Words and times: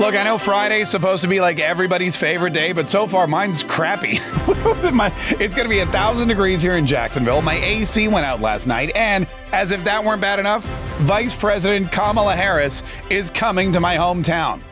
Look, 0.00 0.14
I 0.16 0.24
know 0.24 0.38
Friday's 0.38 0.88
supposed 0.88 1.22
to 1.24 1.28
be 1.28 1.42
like 1.42 1.60
everybody's 1.60 2.16
favorite 2.16 2.54
day, 2.54 2.72
but 2.72 2.88
so 2.88 3.06
far 3.06 3.26
mine's 3.26 3.62
crappy. 3.62 4.18
My- 4.94 5.12
it's 5.38 5.54
going 5.54 5.66
to 5.66 5.68
be 5.68 5.80
a 5.80 5.86
thousand 5.86 6.28
degrees 6.28 6.62
here 6.62 6.76
in 6.76 6.86
Jacksonville. 6.86 7.42
My 7.42 7.56
AC 7.56 8.08
went 8.08 8.24
out 8.24 8.40
last 8.40 8.66
night, 8.66 8.96
and 8.96 9.26
as 9.52 9.72
if 9.72 9.84
that 9.84 10.02
weren't 10.02 10.22
bad 10.22 10.38
enough, 10.38 10.64
Vice 11.00 11.36
President 11.36 11.92
Kamala 11.92 12.34
Harris 12.34 12.82
is 13.10 13.28
coming 13.28 13.72
to 13.74 13.80
my 13.80 13.96
hometown. 13.96 14.62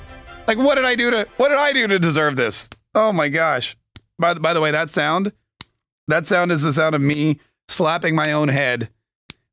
Like, 0.47 0.57
what 0.57 0.77
did 0.77 0.87
I 0.87 0.95
do 0.95 1.11
to 1.11 1.29
what 1.37 1.51
did 1.51 1.59
I 1.59 1.75
do 1.75 1.87
to 1.89 1.99
deserve 1.99 2.37
this? 2.37 2.71
Oh 2.95 3.13
my 3.13 3.29
gosh! 3.29 3.77
By 4.19 4.33
the, 4.33 4.41
by 4.41 4.55
the 4.55 4.63
way, 4.63 4.71
that 4.71 4.89
sound, 4.89 5.33
that 6.07 6.27
sound 6.27 6.53
is 6.53 6.63
the 6.63 6.73
sound 6.73 6.95
of 6.95 7.03
me 7.03 7.39
slapping 7.69 8.15
my 8.15 8.33
own 8.33 8.49
head 8.49 8.89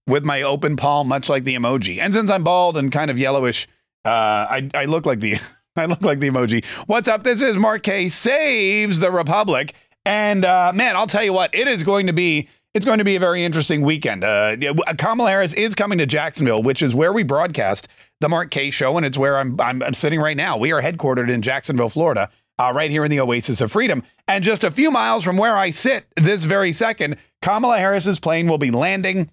with 0.08 0.24
my 0.24 0.42
open 0.42 0.78
palm, 0.78 1.10
much 1.10 1.28
like 1.28 1.44
the 1.44 1.56
emoji. 1.56 2.00
And 2.00 2.14
since 2.14 2.30
I'm 2.30 2.46
bald 2.46 2.78
and 2.78 2.94
kind 2.94 3.12
of 3.12 3.20
yellowish, 3.20 3.68
uh, 4.06 4.10
I 4.10 4.70
I 4.74 4.86
look 4.86 5.06
like 5.06 5.20
the 5.20 5.38
I 5.78 5.86
look 5.86 6.02
like 6.02 6.22
the 6.22 6.30
emoji. 6.30 6.64
What's 6.88 7.10
up? 7.10 7.24
This 7.24 7.42
is 7.42 7.58
Mark 7.58 7.84
Kaye 7.84 8.08
saves 8.08 9.00
the 9.00 9.12
Republic, 9.12 9.74
and 10.06 10.46
uh, 10.46 10.72
man, 10.74 10.96
I'll 10.96 11.08
tell 11.08 11.24
you 11.24 11.34
what, 11.34 11.54
it 11.54 11.68
is 11.68 11.84
going 11.84 12.08
to 12.08 12.14
be. 12.14 12.48
It's 12.74 12.86
going 12.86 12.98
to 12.98 13.06
be 13.06 13.16
a 13.16 13.22
very 13.22 13.44
interesting 13.46 13.82
weekend. 13.84 14.26
Uh, 14.26 14.58
Kamala 14.98 15.30
Harris 15.30 15.54
is 15.54 15.76
coming 15.76 15.98
to 15.98 16.06
Jacksonville, 16.06 16.62
which 16.62 16.82
is 16.82 16.94
where 16.94 17.14
we 17.14 17.24
broadcast 17.24 17.88
the 18.20 18.28
Mark 18.28 18.52
Kaye 18.52 18.70
Show, 18.70 18.98
and 18.98 19.06
it's 19.06 19.18
where 19.18 19.38
I'm, 19.38 19.60
I'm, 19.62 19.82
I'm 19.82 19.94
sitting 19.94 20.20
right 20.20 20.36
now. 20.36 20.58
We 20.58 20.74
are 20.74 20.82
headquartered 20.82 21.30
in 21.30 21.42
Jacksonville, 21.42 21.88
Florida, 21.88 22.30
uh, 22.60 22.74
right 22.76 22.92
here 22.92 23.06
in 23.06 23.12
the 23.12 23.22
Oasis 23.22 23.62
of 23.62 23.72
Freedom. 23.72 24.04
And 24.28 24.44
just 24.44 24.66
a 24.66 24.72
few 24.72 24.92
miles 24.92 25.24
from 25.24 25.38
where 25.38 25.56
I 25.56 25.72
sit 25.72 26.06
this 26.18 26.44
very 26.44 26.74
second, 26.74 27.16
Kamala 27.42 27.78
Harris's 27.78 28.20
plane 28.20 28.50
will 28.50 28.58
be 28.58 28.72
landing. 28.72 29.30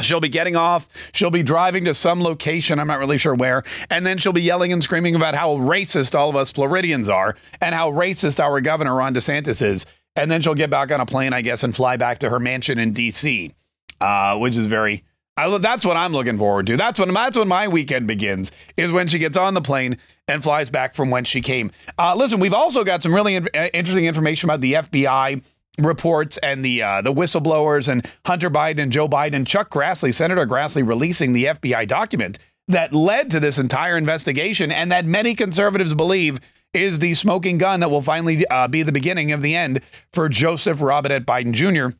She'll 0.00 0.20
be 0.20 0.28
getting 0.28 0.56
off. 0.56 0.88
She'll 1.12 1.30
be 1.30 1.42
driving 1.42 1.84
to 1.84 1.94
some 1.94 2.22
location. 2.22 2.78
I'm 2.78 2.86
not 2.86 2.98
really 2.98 3.18
sure 3.18 3.34
where. 3.34 3.62
And 3.90 4.06
then 4.06 4.18
she'll 4.18 4.32
be 4.32 4.42
yelling 4.42 4.72
and 4.72 4.82
screaming 4.82 5.14
about 5.14 5.34
how 5.34 5.56
racist 5.56 6.14
all 6.14 6.30
of 6.30 6.36
us 6.36 6.52
Floridians 6.52 7.08
are 7.08 7.36
and 7.60 7.74
how 7.74 7.90
racist 7.90 8.42
our 8.42 8.60
governor, 8.60 8.94
Ron 8.94 9.14
DeSantis, 9.14 9.62
is. 9.62 9.86
And 10.16 10.30
then 10.30 10.40
she'll 10.40 10.54
get 10.54 10.70
back 10.70 10.90
on 10.90 11.00
a 11.00 11.06
plane, 11.06 11.32
I 11.32 11.42
guess, 11.42 11.62
and 11.62 11.74
fly 11.74 11.96
back 11.96 12.18
to 12.20 12.30
her 12.30 12.40
mansion 12.40 12.78
in 12.78 12.92
D.C., 12.92 13.54
uh, 14.00 14.36
which 14.38 14.56
is 14.56 14.66
very. 14.66 15.04
I, 15.36 15.56
that's 15.58 15.84
what 15.84 15.96
I'm 15.96 16.12
looking 16.12 16.36
forward 16.38 16.66
to. 16.66 16.76
That's 16.76 16.98
when 16.98 17.14
that's 17.14 17.38
when 17.38 17.46
my 17.46 17.68
weekend 17.68 18.08
begins. 18.08 18.50
Is 18.76 18.90
when 18.90 19.06
she 19.06 19.20
gets 19.20 19.36
on 19.36 19.54
the 19.54 19.60
plane 19.60 19.96
and 20.26 20.42
flies 20.42 20.70
back 20.70 20.94
from 20.96 21.10
when 21.10 21.24
she 21.24 21.40
came. 21.40 21.70
Uh, 21.96 22.16
listen, 22.16 22.40
we've 22.40 22.54
also 22.54 22.82
got 22.82 23.02
some 23.02 23.14
really 23.14 23.36
in- 23.36 23.46
interesting 23.72 24.06
information 24.06 24.48
about 24.48 24.60
the 24.60 24.72
FBI 24.74 25.42
reports 25.78 26.38
and 26.38 26.64
the 26.64 26.82
uh, 26.82 27.02
the 27.02 27.12
whistleblowers 27.12 27.88
and 27.88 28.08
Hunter 28.26 28.50
Biden 28.50 28.80
and 28.80 28.92
Joe 28.92 29.08
Biden 29.08 29.46
Chuck 29.46 29.70
Grassley, 29.70 30.14
Senator 30.14 30.46
Grassley, 30.46 30.86
releasing 30.86 31.32
the 31.32 31.46
FBI 31.46 31.86
document 31.86 32.38
that 32.68 32.92
led 32.92 33.30
to 33.30 33.40
this 33.40 33.58
entire 33.58 33.96
investigation 33.96 34.70
and 34.70 34.92
that 34.92 35.04
many 35.04 35.34
conservatives 35.34 35.94
believe 35.94 36.40
is 36.74 36.98
the 36.98 37.14
smoking 37.14 37.56
gun 37.56 37.80
that 37.80 37.90
will 37.90 38.02
finally 38.02 38.46
uh, 38.48 38.68
be 38.68 38.82
the 38.82 38.92
beginning 38.92 39.32
of 39.32 39.40
the 39.40 39.54
end 39.56 39.80
for 40.12 40.28
Joseph 40.28 40.82
Robinette 40.82 41.24
Biden 41.24 41.52
Jr. 41.52 41.96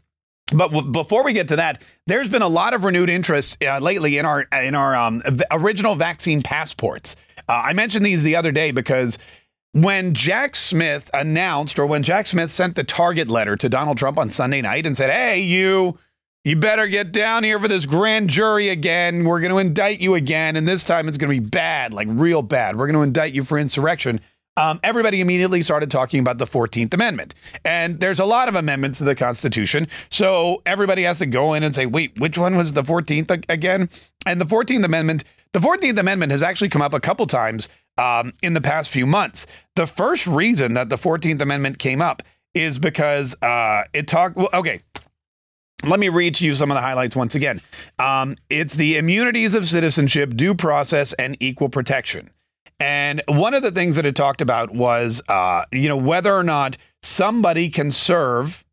But 0.55 0.71
w- 0.73 0.93
before 0.93 1.25
we 1.25 1.33
get 1.33 1.49
to 1.49 1.57
that, 1.57 1.83
there's 2.07 2.31
been 2.31 2.43
a 2.43 2.49
lot 2.49 2.75
of 2.75 2.85
renewed 2.85 3.09
interest 3.09 3.63
uh, 3.65 3.79
lately 3.79 4.19
in 4.19 4.27
our 4.27 4.43
in 4.53 4.75
our 4.75 4.95
um, 4.95 5.23
v- 5.27 5.45
original 5.51 5.95
vaccine 5.95 6.43
passports. 6.43 7.17
Uh, 7.49 7.63
I 7.65 7.73
mentioned 7.73 8.05
these 8.05 8.23
the 8.23 8.37
other 8.37 8.53
day 8.53 8.71
because 8.71 9.19
when 9.73 10.15
Jack 10.15 10.55
Smith 10.57 11.11
announced, 11.13 11.79
or 11.79 11.87
when 11.87 12.03
Jack 12.03 12.27
Smith 12.27 12.51
sent 12.51 12.75
the 12.75 12.85
target 12.85 13.29
letter 13.29 13.57
to 13.57 13.69
Donald 13.69 13.99
Trump 13.99 14.19
on 14.19 14.31
Sunday 14.31 14.61
night 14.61 14.87
and 14.87 14.97
said, 14.97 15.11
"Hey, 15.11 15.41
you." 15.41 15.99
You 16.45 16.57
better 16.57 16.87
get 16.87 17.13
down 17.13 17.43
here 17.45 17.59
for 17.59 17.69
this 17.69 17.85
grand 17.85 18.31
jury 18.31 18.71
again. 18.71 19.25
We're 19.25 19.41
going 19.41 19.51
to 19.51 19.59
indict 19.59 20.01
you 20.01 20.15
again. 20.15 20.57
And 20.57 20.67
this 20.67 20.85
time 20.85 21.07
it's 21.07 21.19
going 21.19 21.35
to 21.35 21.39
be 21.43 21.47
bad, 21.47 21.93
like 21.93 22.07
real 22.09 22.41
bad. 22.41 22.77
We're 22.77 22.87
going 22.87 22.95
to 22.95 23.03
indict 23.03 23.35
you 23.35 23.45
for 23.45 23.59
insurrection 23.59 24.21
um, 24.59 24.81
everybody 24.83 25.21
immediately 25.21 25.63
started 25.63 25.89
talking 25.89 26.19
about 26.19 26.39
the 26.39 26.45
14th 26.45 26.93
Amendment. 26.93 27.35
And 27.65 28.01
there's 28.01 28.19
a 28.19 28.25
lot 28.25 28.49
of 28.49 28.57
amendments 28.57 28.99
to 28.99 29.05
the 29.05 29.15
Constitution. 29.15 29.87
So 30.11 30.63
everybody 30.67 31.05
has 31.05 31.21
to 31.21 31.27
go 31.27 31.55
in 31.55 31.63
and 31.63 31.73
say, 31.73 31.87
wait, 31.87 32.19
which 32.19 32.37
one 32.37 32.57
was 32.57 32.73
the 32.73 32.83
14th 32.83 33.49
again? 33.49 33.89
And 34.27 34.41
the 34.41 34.45
14th 34.45 34.85
Amendment, 34.85 35.23
the 35.53 35.61
14th 35.61 35.97
Amendment 35.97 36.33
has 36.33 36.43
actually 36.43 36.71
come 36.71 36.83
up 36.83 36.93
a 36.93 36.99
couple 36.99 37.27
times 37.29 37.69
um, 37.99 38.33
in 38.43 38.55
the 38.55 38.61
past 38.61 38.91
few 38.91 39.07
months. 39.07 39.47
The 39.77 39.87
first 39.87 40.27
reason 40.27 40.75
that 40.75 40.89
the 40.89 40.97
14th 40.97 41.41
Amendment 41.41 41.79
came 41.79 42.01
up 42.01 42.23
is 42.55 42.79
because 42.79 43.41
uh, 43.43 43.85
it 43.93 44.09
talked, 44.09 44.37
well, 44.37 44.49
okay. 44.55 44.81
Let 45.85 46.01
me 46.01 46.09
read 46.09 46.35
to 46.37 46.45
you 46.45 46.55
some 46.55 46.73
of 46.73 46.75
the 46.75 46.81
highlights 46.81 47.15
once 47.15 47.37
again. 47.37 47.61
Um, 48.01 48.37
it's 48.51 48.75
the 48.75 48.97
immunities 48.97 49.55
of 49.55 49.65
citizenship, 49.65 50.35
due 50.35 50.55
process, 50.55 51.13
and 51.13 51.37
equal 51.39 51.69
protection. 51.69 52.31
And 52.81 53.23
one 53.29 53.55
of 53.55 53.63
the 53.63 53.71
things 53.71 53.95
that 53.97 54.05
it 54.05 54.17
talked 54.17 54.41
about 54.41 54.73
was, 54.73 55.23
uh, 55.29 55.65
you 55.71 55.89
know, 55.89 55.97
whether 55.97 56.35
or 56.35 56.43
not 56.43 56.77
somebody 57.03 57.71
can 57.71 57.93
serve 57.93 58.65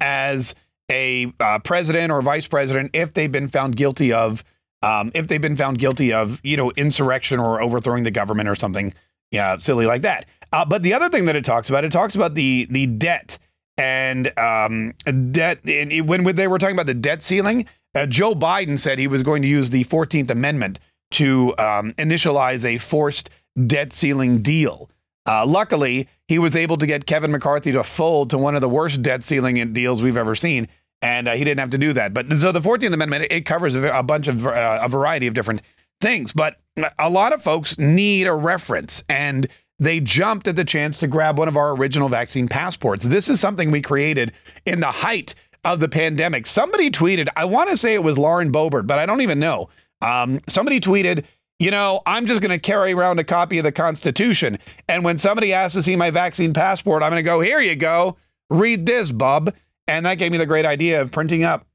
as 0.00 0.54
a 0.90 1.32
uh, 1.40 1.58
president 1.60 2.12
or 2.12 2.20
vice 2.20 2.46
president 2.46 2.90
if 2.92 3.14
they've 3.14 3.32
been 3.32 3.48
found 3.48 3.76
guilty 3.76 4.12
of, 4.12 4.44
um, 4.84 5.10
if 5.14 5.26
they've 5.28 5.40
been 5.40 5.56
found 5.56 5.78
guilty 5.78 6.12
of, 6.12 6.40
you 6.44 6.56
know, 6.56 6.70
insurrection 6.72 7.38
or 7.40 7.60
overthrowing 7.60 8.04
the 8.04 8.10
government 8.10 8.48
or 8.48 8.54
something, 8.54 8.92
yeah, 9.30 9.56
silly 9.58 9.86
like 9.86 10.02
that. 10.02 10.26
Uh, 10.52 10.64
but 10.64 10.82
the 10.82 10.94
other 10.94 11.08
thing 11.08 11.24
that 11.24 11.36
it 11.36 11.44
talks 11.44 11.68
about, 11.68 11.84
it 11.84 11.92
talks 11.92 12.14
about 12.14 12.34
the 12.34 12.66
the 12.70 12.86
debt 12.86 13.38
and 13.76 14.36
um, 14.38 14.94
debt. 15.32 15.58
And 15.66 15.92
it, 15.92 16.02
when 16.02 16.24
they 16.36 16.46
were 16.46 16.58
talking 16.58 16.76
about 16.76 16.86
the 16.86 16.94
debt 16.94 17.22
ceiling, 17.22 17.66
uh, 17.94 18.06
Joe 18.06 18.34
Biden 18.34 18.78
said 18.78 18.98
he 18.98 19.08
was 19.08 19.22
going 19.22 19.42
to 19.42 19.48
use 19.48 19.70
the 19.70 19.82
Fourteenth 19.84 20.30
Amendment 20.30 20.78
to 21.12 21.56
um, 21.58 21.92
initialize 21.94 22.64
a 22.64 22.78
forced 22.78 23.30
debt 23.66 23.92
ceiling 23.92 24.42
deal. 24.42 24.90
Uh, 25.26 25.46
luckily, 25.46 26.08
he 26.28 26.38
was 26.38 26.54
able 26.54 26.76
to 26.76 26.86
get 26.86 27.06
Kevin 27.06 27.30
McCarthy 27.30 27.72
to 27.72 27.82
fold 27.82 28.30
to 28.30 28.38
one 28.38 28.54
of 28.54 28.60
the 28.60 28.68
worst 28.68 29.00
debt 29.00 29.22
ceiling 29.22 29.72
deals 29.72 30.02
we've 30.02 30.16
ever 30.16 30.34
seen, 30.34 30.68
and 31.02 31.28
uh, 31.28 31.34
he 31.34 31.44
didn't 31.44 31.60
have 31.60 31.70
to 31.70 31.78
do 31.78 31.92
that. 31.92 32.14
But 32.14 32.32
so 32.34 32.52
the 32.52 32.60
Fourteenth 32.60 32.94
Amendment 32.94 33.26
it 33.30 33.42
covers 33.42 33.74
a, 33.74 34.02
bunch 34.02 34.28
of 34.28 34.46
uh, 34.46 34.80
a 34.82 34.88
variety 34.88 35.26
of 35.26 35.34
different 35.34 35.62
things, 36.00 36.32
but 36.32 36.60
a 36.98 37.10
lot 37.10 37.32
of 37.32 37.42
folks 37.42 37.78
need 37.78 38.26
a 38.26 38.34
reference 38.34 39.04
and. 39.08 39.48
They 39.80 39.98
jumped 39.98 40.46
at 40.46 40.54
the 40.54 40.64
chance 40.64 40.98
to 40.98 41.08
grab 41.08 41.36
one 41.36 41.48
of 41.48 41.56
our 41.56 41.74
original 41.74 42.08
vaccine 42.08 42.46
passports. 42.46 43.04
This 43.04 43.28
is 43.28 43.40
something 43.40 43.72
we 43.72 43.82
created 43.82 44.30
in 44.64 44.78
the 44.78 44.86
height 44.92 45.34
of 45.64 45.80
the 45.80 45.88
pandemic. 45.88 46.46
Somebody 46.46 46.92
tweeted, 46.92 47.28
I 47.34 47.44
want 47.46 47.70
to 47.70 47.76
say 47.76 47.94
it 47.94 48.02
was 48.02 48.16
Lauren 48.16 48.52
Boebert, 48.52 48.86
but 48.86 49.00
I 49.00 49.06
don't 49.06 49.20
even 49.20 49.40
know. 49.40 49.68
Um, 50.00 50.40
somebody 50.48 50.78
tweeted, 50.78 51.24
you 51.58 51.70
know, 51.70 52.02
I'm 52.06 52.26
just 52.26 52.40
going 52.40 52.50
to 52.50 52.58
carry 52.58 52.92
around 52.92 53.18
a 53.18 53.24
copy 53.24 53.58
of 53.58 53.64
the 53.64 53.72
Constitution. 53.72 54.58
And 54.88 55.04
when 55.04 55.18
somebody 55.18 55.52
asks 55.52 55.74
to 55.74 55.82
see 55.82 55.96
my 55.96 56.10
vaccine 56.10 56.52
passport, 56.52 57.02
I'm 57.02 57.10
going 57.10 57.18
to 57.18 57.28
go, 57.28 57.40
here 57.40 57.60
you 57.60 57.74
go, 57.74 58.16
read 58.50 58.86
this, 58.86 59.10
bub. 59.10 59.54
And 59.86 60.06
that 60.06 60.14
gave 60.14 60.32
me 60.32 60.38
the 60.38 60.46
great 60.46 60.64
idea 60.64 61.00
of 61.00 61.12
printing 61.12 61.44
up 61.44 61.66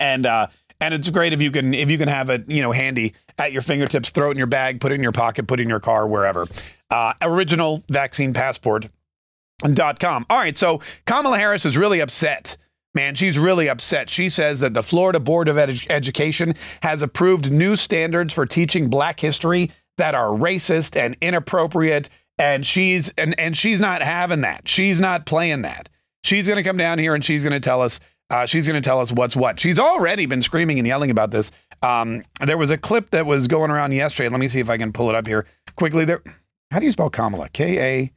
and 0.01 0.25
uh, 0.25 0.47
and 0.81 0.93
it's 0.93 1.09
great 1.09 1.31
if 1.31 1.41
you 1.41 1.51
can 1.51 1.73
if 1.73 1.89
you 1.89 1.97
can 1.97 2.09
have 2.09 2.29
it 2.29 2.49
you 2.49 2.61
know 2.61 2.73
handy 2.73 3.13
at 3.39 3.53
your 3.53 3.61
fingertips, 3.61 4.09
throw 4.09 4.27
it 4.27 4.31
in 4.31 4.37
your 4.37 4.47
bag, 4.47 4.81
put 4.81 4.91
it 4.91 4.95
in 4.95 5.03
your 5.03 5.13
pocket, 5.13 5.47
put 5.47 5.61
it 5.61 5.63
in 5.63 5.69
your 5.69 5.79
car, 5.79 6.05
wherever. 6.07 6.45
Uh, 6.89 7.13
original 7.21 7.83
vaccine 7.89 8.33
passport.com. 8.33 10.25
All 10.29 10.37
right, 10.37 10.57
so 10.57 10.81
Kamala 11.05 11.37
Harris 11.37 11.65
is 11.65 11.77
really 11.77 12.01
upset 12.01 12.57
Man, 12.97 13.13
she's 13.13 13.37
really 13.37 13.69
upset. 13.69 14.09
She 14.09 14.27
says 14.27 14.59
that 14.61 14.73
the 14.73 14.81
Florida 14.81 15.19
Board 15.19 15.49
of 15.49 15.55
Ed- 15.55 15.81
Education 15.87 16.55
has 16.81 17.03
approved 17.03 17.51
new 17.51 17.75
standards 17.75 18.33
for 18.33 18.47
teaching 18.47 18.89
black 18.89 19.19
history 19.19 19.69
that 19.99 20.15
are 20.15 20.29
racist 20.29 20.99
and 20.99 21.15
inappropriate 21.21 22.09
and 22.39 22.65
she's 22.65 23.09
and, 23.11 23.39
and 23.39 23.55
she's 23.55 23.79
not 23.79 24.01
having 24.01 24.41
that. 24.41 24.67
She's 24.67 24.99
not 24.99 25.27
playing 25.27 25.61
that. 25.61 25.89
She's 26.23 26.47
going 26.47 26.57
to 26.57 26.63
come 26.63 26.77
down 26.77 26.97
here 26.97 27.13
and 27.13 27.23
she's 27.23 27.43
going 27.43 27.53
to 27.53 27.59
tell 27.59 27.83
us 27.83 27.99
uh, 28.31 28.47
she's 28.47 28.65
going 28.67 28.81
to 28.81 28.87
tell 28.89 28.99
us 28.99 29.11
what's 29.11 29.35
what. 29.35 29.59
She's 29.59 29.77
already 29.77 30.25
been 30.25 30.41
screaming 30.41 30.79
and 30.79 30.87
yelling 30.87 31.11
about 31.11 31.29
this. 31.29 31.51
Um, 31.83 32.23
there 32.43 32.57
was 32.57 32.71
a 32.71 32.79
clip 32.79 33.11
that 33.11 33.27
was 33.27 33.47
going 33.47 33.69
around 33.69 33.91
yesterday. 33.91 34.29
Let 34.29 34.39
me 34.39 34.47
see 34.47 34.59
if 34.59 34.71
I 34.71 34.77
can 34.79 34.91
pull 34.91 35.07
it 35.09 35.15
up 35.15 35.27
here 35.27 35.45
quickly. 35.75 36.03
There, 36.03 36.23
how 36.71 36.79
do 36.79 36.85
you 36.85 36.91
spell 36.91 37.11
Kamala? 37.11 37.49
K 37.49 37.77
A 37.77 38.11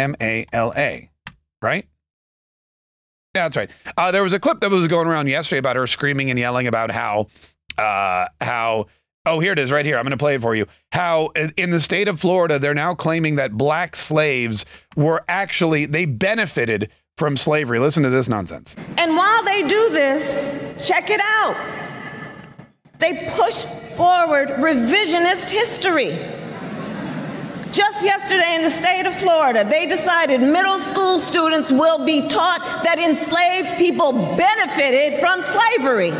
M 0.00 0.16
A 0.18 0.46
L 0.50 0.72
A, 0.74 1.10
right? 1.60 1.86
Yeah, 3.34 3.48
that's 3.48 3.56
right. 3.56 3.70
Uh, 3.96 4.10
there 4.10 4.22
was 4.22 4.32
a 4.32 4.38
clip 4.38 4.60
that 4.60 4.70
was 4.70 4.86
going 4.86 5.08
around 5.08 5.26
yesterday 5.26 5.58
about 5.58 5.76
her 5.76 5.86
screaming 5.86 6.30
and 6.30 6.38
yelling 6.38 6.66
about 6.66 6.90
how 6.90 7.26
uh, 7.78 8.26
how 8.40 8.86
Oh, 9.26 9.40
here 9.40 9.52
it 9.52 9.58
is 9.58 9.72
right 9.72 9.86
here. 9.86 9.96
I'm 9.96 10.04
going 10.04 10.10
to 10.10 10.18
play 10.18 10.34
it 10.34 10.42
for 10.42 10.54
you. 10.54 10.66
How 10.92 11.28
in 11.56 11.70
the 11.70 11.80
state 11.80 12.08
of 12.08 12.20
Florida, 12.20 12.58
they're 12.58 12.74
now 12.74 12.94
claiming 12.94 13.36
that 13.36 13.52
black 13.52 13.96
slaves 13.96 14.66
were 14.96 15.24
actually, 15.28 15.86
they 15.86 16.04
benefited 16.04 16.90
from 17.16 17.38
slavery. 17.38 17.78
Listen 17.78 18.02
to 18.02 18.10
this 18.10 18.28
nonsense. 18.28 18.76
And 18.98 19.16
while 19.16 19.42
they 19.44 19.62
do 19.62 19.88
this, 19.90 20.86
check 20.86 21.08
it 21.08 21.20
out. 21.22 21.56
They 22.98 23.30
push 23.34 23.64
forward 23.64 24.48
revisionist 24.48 25.50
history. 25.50 26.18
Just 27.74 28.04
yesterday 28.04 28.54
in 28.54 28.62
the 28.62 28.70
state 28.70 29.04
of 29.04 29.12
Florida, 29.12 29.64
they 29.68 29.86
decided 29.86 30.40
middle 30.40 30.78
school 30.78 31.18
students 31.18 31.72
will 31.72 32.06
be 32.06 32.28
taught 32.28 32.60
that 32.84 33.00
enslaved 33.00 33.76
people 33.76 34.12
benefited 34.36 35.18
from 35.18 35.42
slavery. 35.42 36.10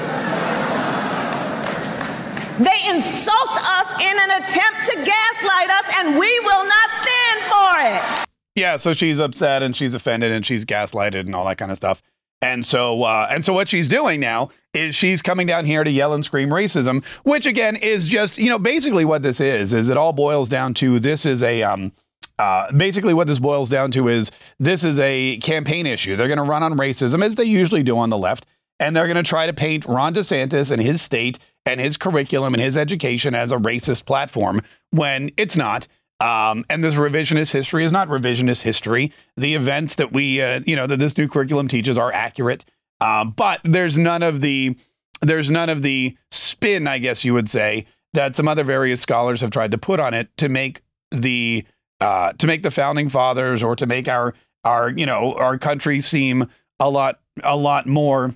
They 2.58 2.90
insult 2.90 3.54
us 3.62 3.94
in 4.02 4.18
an 4.18 4.30
attempt 4.42 4.84
to 4.90 4.96
gaslight 4.96 5.70
us, 5.70 5.92
and 5.98 6.18
we 6.18 6.40
will 6.40 6.64
not 6.64 6.90
stand 6.98 7.40
for 7.46 7.70
it. 7.86 8.26
Yeah, 8.56 8.76
so 8.76 8.92
she's 8.92 9.20
upset 9.20 9.62
and 9.62 9.76
she's 9.76 9.94
offended 9.94 10.32
and 10.32 10.44
she's 10.44 10.64
gaslighted 10.64 11.20
and 11.20 11.36
all 11.36 11.44
that 11.44 11.58
kind 11.58 11.70
of 11.70 11.76
stuff. 11.76 12.02
And 12.42 12.66
so, 12.66 13.04
uh, 13.04 13.28
and 13.30 13.44
so, 13.44 13.52
what 13.52 13.68
she's 13.68 13.88
doing 13.88 14.20
now 14.20 14.50
is 14.74 14.94
she's 14.94 15.22
coming 15.22 15.46
down 15.46 15.64
here 15.64 15.82
to 15.82 15.90
yell 15.90 16.12
and 16.12 16.24
scream 16.24 16.50
racism, 16.50 17.04
which 17.24 17.46
again 17.46 17.76
is 17.76 18.06
just, 18.06 18.38
you 18.38 18.50
know, 18.50 18.58
basically 18.58 19.04
what 19.04 19.22
this 19.22 19.40
is. 19.40 19.72
Is 19.72 19.88
it 19.88 19.96
all 19.96 20.12
boils 20.12 20.48
down 20.48 20.74
to 20.74 21.00
this 21.00 21.24
is 21.24 21.42
a, 21.42 21.62
um, 21.62 21.92
uh, 22.38 22.70
basically 22.72 23.14
what 23.14 23.28
this 23.28 23.38
boils 23.38 23.68
down 23.68 23.90
to 23.92 24.08
is 24.08 24.30
this 24.58 24.84
is 24.84 25.00
a 25.00 25.38
campaign 25.38 25.86
issue. 25.86 26.16
They're 26.16 26.28
going 26.28 26.38
to 26.38 26.44
run 26.44 26.62
on 26.62 26.74
racism 26.74 27.24
as 27.24 27.36
they 27.36 27.44
usually 27.44 27.82
do 27.82 27.96
on 27.96 28.10
the 28.10 28.18
left, 28.18 28.46
and 28.80 28.94
they're 28.94 29.06
going 29.06 29.16
to 29.16 29.22
try 29.22 29.46
to 29.46 29.52
paint 29.52 29.86
Ron 29.86 30.14
DeSantis 30.14 30.70
and 30.70 30.82
his 30.82 31.00
state 31.00 31.38
and 31.64 31.80
his 31.80 31.96
curriculum 31.96 32.54
and 32.54 32.62
his 32.62 32.76
education 32.76 33.34
as 33.34 33.52
a 33.52 33.56
racist 33.56 34.04
platform 34.04 34.60
when 34.90 35.30
it's 35.36 35.56
not. 35.56 35.86
Um, 36.24 36.64
and 36.70 36.82
this 36.82 36.94
revisionist 36.94 37.52
history 37.52 37.84
is 37.84 37.92
not 37.92 38.08
revisionist 38.08 38.62
history. 38.62 39.12
The 39.36 39.54
events 39.54 39.96
that 39.96 40.10
we, 40.10 40.40
uh, 40.40 40.60
you 40.64 40.74
know, 40.74 40.86
that 40.86 40.98
this 40.98 41.18
new 41.18 41.28
curriculum 41.28 41.68
teaches 41.68 41.98
are 41.98 42.10
accurate, 42.10 42.64
um, 43.02 43.32
but 43.32 43.60
there's 43.62 43.98
none 43.98 44.22
of 44.22 44.40
the 44.40 44.74
there's 45.20 45.50
none 45.50 45.68
of 45.68 45.82
the 45.82 46.16
spin, 46.30 46.86
I 46.86 46.98
guess 46.98 47.24
you 47.24 47.34
would 47.34 47.50
say, 47.50 47.84
that 48.14 48.36
some 48.36 48.48
other 48.48 48.64
various 48.64 49.02
scholars 49.02 49.42
have 49.42 49.50
tried 49.50 49.70
to 49.72 49.78
put 49.78 50.00
on 50.00 50.14
it 50.14 50.34
to 50.38 50.48
make 50.48 50.80
the 51.10 51.66
uh, 52.00 52.32
to 52.32 52.46
make 52.46 52.62
the 52.62 52.70
founding 52.70 53.10
fathers 53.10 53.62
or 53.62 53.76
to 53.76 53.84
make 53.84 54.08
our 54.08 54.32
our 54.64 54.88
you 54.88 55.04
know 55.04 55.34
our 55.34 55.58
country 55.58 56.00
seem 56.00 56.46
a 56.80 56.88
lot 56.88 57.20
a 57.42 57.56
lot 57.56 57.86
more, 57.86 58.34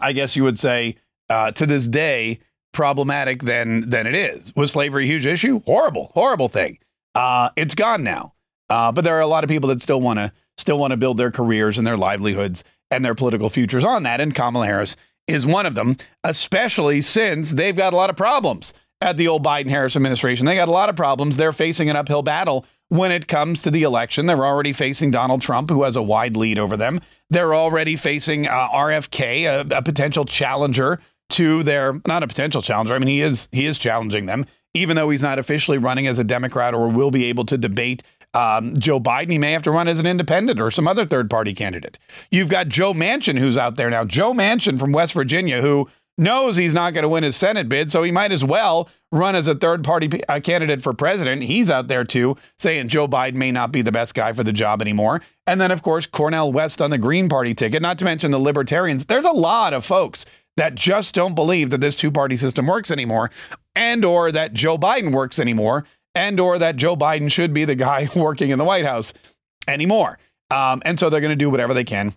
I 0.00 0.14
guess 0.14 0.34
you 0.34 0.42
would 0.42 0.58
say, 0.58 0.96
uh, 1.30 1.52
to 1.52 1.64
this 1.64 1.86
day 1.86 2.40
problematic 2.72 3.44
than 3.44 3.88
than 3.88 4.08
it 4.08 4.16
is. 4.16 4.52
Was 4.56 4.72
slavery 4.72 5.04
a 5.04 5.06
huge 5.06 5.26
issue? 5.26 5.60
Horrible, 5.64 6.10
horrible 6.14 6.48
thing. 6.48 6.78
Uh, 7.14 7.50
it's 7.56 7.74
gone 7.74 8.02
now. 8.02 8.34
Uh, 8.70 8.90
but 8.92 9.04
there 9.04 9.16
are 9.16 9.20
a 9.20 9.26
lot 9.26 9.44
of 9.44 9.48
people 9.50 9.68
that 9.68 9.82
still 9.82 10.00
want 10.00 10.18
to 10.18 10.32
still 10.56 10.78
want 10.78 10.92
to 10.92 10.96
build 10.96 11.18
their 11.18 11.30
careers 11.30 11.78
and 11.78 11.86
their 11.86 11.96
livelihoods 11.96 12.64
and 12.90 13.04
their 13.04 13.14
political 13.14 13.50
futures 13.50 13.84
on 13.84 14.04
that. 14.04 14.20
And 14.20 14.34
Kamala 14.34 14.66
Harris 14.66 14.96
is 15.26 15.46
one 15.46 15.66
of 15.66 15.74
them, 15.74 15.96
especially 16.22 17.02
since 17.02 17.52
they've 17.52 17.76
got 17.76 17.92
a 17.92 17.96
lot 17.96 18.10
of 18.10 18.16
problems 18.16 18.72
at 19.00 19.16
the 19.16 19.28
old 19.28 19.44
Biden 19.44 19.68
Harris 19.68 19.96
administration. 19.96 20.46
They 20.46 20.54
got 20.54 20.68
a 20.68 20.72
lot 20.72 20.88
of 20.88 20.96
problems. 20.96 21.36
They're 21.36 21.52
facing 21.52 21.90
an 21.90 21.96
uphill 21.96 22.22
battle 22.22 22.64
when 22.88 23.10
it 23.10 23.26
comes 23.26 23.62
to 23.62 23.70
the 23.70 23.82
election. 23.82 24.26
They're 24.26 24.44
already 24.44 24.72
facing 24.72 25.10
Donald 25.10 25.42
Trump, 25.42 25.70
who 25.70 25.82
has 25.82 25.96
a 25.96 26.02
wide 26.02 26.36
lead 26.36 26.58
over 26.58 26.76
them. 26.76 27.00
They're 27.30 27.54
already 27.54 27.96
facing 27.96 28.46
uh, 28.46 28.68
RFK, 28.68 29.44
a, 29.44 29.78
a 29.78 29.82
potential 29.82 30.24
challenger 30.24 31.00
to 31.30 31.62
their 31.62 32.00
not 32.06 32.22
a 32.22 32.28
potential 32.28 32.62
challenger. 32.62 32.94
I 32.94 32.98
mean, 32.98 33.08
he 33.08 33.22
is 33.22 33.48
he 33.50 33.66
is 33.66 33.78
challenging 33.78 34.26
them 34.26 34.46
even 34.74 34.96
though 34.96 35.10
he's 35.10 35.22
not 35.22 35.38
officially 35.38 35.78
running 35.78 36.06
as 36.06 36.18
a 36.18 36.24
Democrat 36.24 36.74
or 36.74 36.88
will 36.88 37.10
be 37.10 37.24
able 37.26 37.46
to 37.46 37.56
debate 37.56 38.02
um, 38.34 38.76
Joe 38.76 39.00
Biden, 39.00 39.30
he 39.30 39.38
may 39.38 39.52
have 39.52 39.62
to 39.62 39.70
run 39.70 39.88
as 39.88 40.00
an 40.00 40.06
independent 40.06 40.60
or 40.60 40.70
some 40.70 40.88
other 40.88 41.06
third 41.06 41.30
party 41.30 41.54
candidate. 41.54 41.98
You've 42.30 42.48
got 42.48 42.68
Joe 42.68 42.92
Manchin, 42.92 43.38
who's 43.38 43.56
out 43.56 43.76
there 43.76 43.90
now. 43.90 44.04
Joe 44.04 44.32
Manchin 44.32 44.78
from 44.78 44.92
West 44.92 45.12
Virginia, 45.12 45.60
who 45.60 45.88
knows 46.18 46.56
he's 46.56 46.74
not 46.74 46.94
going 46.94 47.02
to 47.02 47.08
win 47.08 47.24
his 47.24 47.36
Senate 47.36 47.68
bid, 47.68 47.90
so 47.90 48.02
he 48.02 48.10
might 48.10 48.32
as 48.32 48.44
well 48.44 48.88
run 49.12 49.36
as 49.36 49.46
a 49.46 49.54
third 49.54 49.84
party 49.84 50.22
uh, 50.28 50.40
candidate 50.40 50.82
for 50.82 50.92
president. 50.92 51.42
He's 51.42 51.70
out 51.70 51.86
there 51.86 52.04
too, 52.04 52.36
saying 52.58 52.88
Joe 52.88 53.06
Biden 53.06 53.34
may 53.34 53.52
not 53.52 53.70
be 53.70 53.82
the 53.82 53.92
best 53.92 54.14
guy 54.14 54.32
for 54.32 54.42
the 54.42 54.52
job 54.52 54.82
anymore. 54.82 55.22
And 55.46 55.60
then, 55.60 55.70
of 55.70 55.82
course, 55.82 56.06
Cornel 56.06 56.52
West 56.52 56.82
on 56.82 56.90
the 56.90 56.98
Green 56.98 57.28
Party 57.28 57.54
ticket, 57.54 57.82
not 57.82 57.98
to 58.00 58.04
mention 58.04 58.32
the 58.32 58.38
Libertarians. 58.38 59.06
There's 59.06 59.24
a 59.24 59.30
lot 59.30 59.72
of 59.72 59.84
folks 59.84 60.26
that 60.56 60.74
just 60.74 61.14
don't 61.14 61.34
believe 61.34 61.70
that 61.70 61.80
this 61.80 61.96
two 61.96 62.10
party 62.10 62.36
system 62.36 62.66
works 62.66 62.90
anymore 62.90 63.30
and 63.76 64.04
or 64.04 64.32
that 64.32 64.52
Joe 64.52 64.78
Biden 64.78 65.12
works 65.12 65.38
anymore 65.38 65.84
and 66.14 66.38
or 66.38 66.58
that 66.58 66.76
Joe 66.76 66.96
Biden 66.96 67.30
should 67.30 67.52
be 67.52 67.64
the 67.64 67.74
guy 67.74 68.08
working 68.16 68.50
in 68.50 68.58
the 68.58 68.64
White 68.64 68.84
House 68.84 69.14
anymore. 69.66 70.18
Um, 70.50 70.82
and 70.84 70.98
so 70.98 71.10
they're 71.10 71.20
going 71.20 71.30
to 71.30 71.36
do 71.36 71.50
whatever 71.50 71.74
they 71.74 71.84
can. 71.84 72.14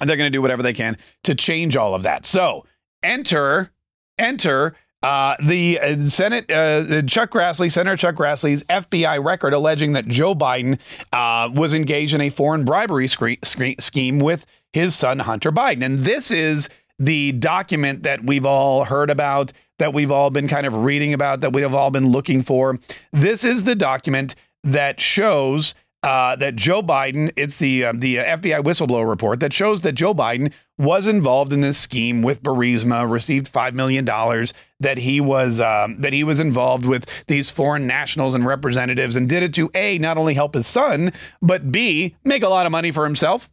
And 0.00 0.08
they're 0.08 0.16
going 0.16 0.30
to 0.30 0.36
do 0.36 0.42
whatever 0.42 0.62
they 0.62 0.72
can 0.72 0.96
to 1.24 1.34
change 1.34 1.76
all 1.76 1.94
of 1.94 2.02
that. 2.02 2.26
So 2.26 2.64
enter, 3.02 3.70
enter 4.18 4.74
uh, 5.02 5.36
the 5.42 5.78
uh, 5.80 6.00
Senate, 6.00 6.50
uh, 6.50 7.02
Chuck 7.02 7.30
Grassley, 7.30 7.70
Senator 7.70 7.96
Chuck 7.96 8.14
Grassley's 8.14 8.62
FBI 8.64 9.22
record 9.24 9.52
alleging 9.52 9.92
that 9.92 10.06
Joe 10.06 10.34
Biden 10.34 10.78
uh, 11.12 11.50
was 11.52 11.74
engaged 11.74 12.14
in 12.14 12.20
a 12.20 12.30
foreign 12.30 12.64
bribery 12.64 13.08
scheme 13.08 14.18
with 14.18 14.46
his 14.72 14.94
son, 14.94 15.20
Hunter 15.20 15.52
Biden. 15.52 15.84
And 15.84 16.00
this 16.00 16.30
is 16.30 16.68
the 17.02 17.32
document 17.32 18.04
that 18.04 18.24
we've 18.24 18.46
all 18.46 18.84
heard 18.84 19.10
about, 19.10 19.52
that 19.80 19.92
we've 19.92 20.12
all 20.12 20.30
been 20.30 20.46
kind 20.46 20.66
of 20.68 20.84
reading 20.84 21.12
about, 21.12 21.40
that 21.40 21.52
we 21.52 21.62
have 21.62 21.74
all 21.74 21.90
been 21.90 22.10
looking 22.10 22.42
for. 22.42 22.78
This 23.10 23.44
is 23.44 23.64
the 23.64 23.74
document 23.74 24.36
that 24.62 25.00
shows 25.00 25.74
uh, 26.04 26.36
that 26.36 26.54
Joe 26.54 26.80
Biden, 26.80 27.32
it's 27.36 27.58
the 27.58 27.86
uh, 27.86 27.92
the 27.94 28.16
FBI 28.16 28.62
whistleblower 28.62 29.08
report 29.08 29.40
that 29.40 29.52
shows 29.52 29.82
that 29.82 29.92
Joe 29.92 30.14
Biden 30.14 30.52
was 30.78 31.06
involved 31.06 31.52
in 31.52 31.60
this 31.60 31.78
scheme 31.78 32.22
with 32.22 32.42
Burisma, 32.42 33.08
received 33.08 33.48
five 33.48 33.74
million 33.74 34.04
dollars, 34.04 34.54
that 34.78 34.98
he 34.98 35.20
was 35.20 35.60
um, 35.60 36.00
that 36.00 36.12
he 36.12 36.22
was 36.22 36.38
involved 36.38 36.86
with 36.86 37.24
these 37.26 37.50
foreign 37.50 37.86
nationals 37.86 38.34
and 38.34 38.46
representatives, 38.46 39.16
and 39.16 39.28
did 39.28 39.42
it 39.42 39.54
to 39.54 39.70
a 39.74 39.98
not 39.98 40.18
only 40.18 40.34
help 40.34 40.54
his 40.54 40.66
son, 40.68 41.12
but 41.40 41.72
b 41.72 42.16
make 42.24 42.42
a 42.42 42.48
lot 42.48 42.66
of 42.66 42.72
money 42.72 42.92
for 42.92 43.04
himself 43.04 43.48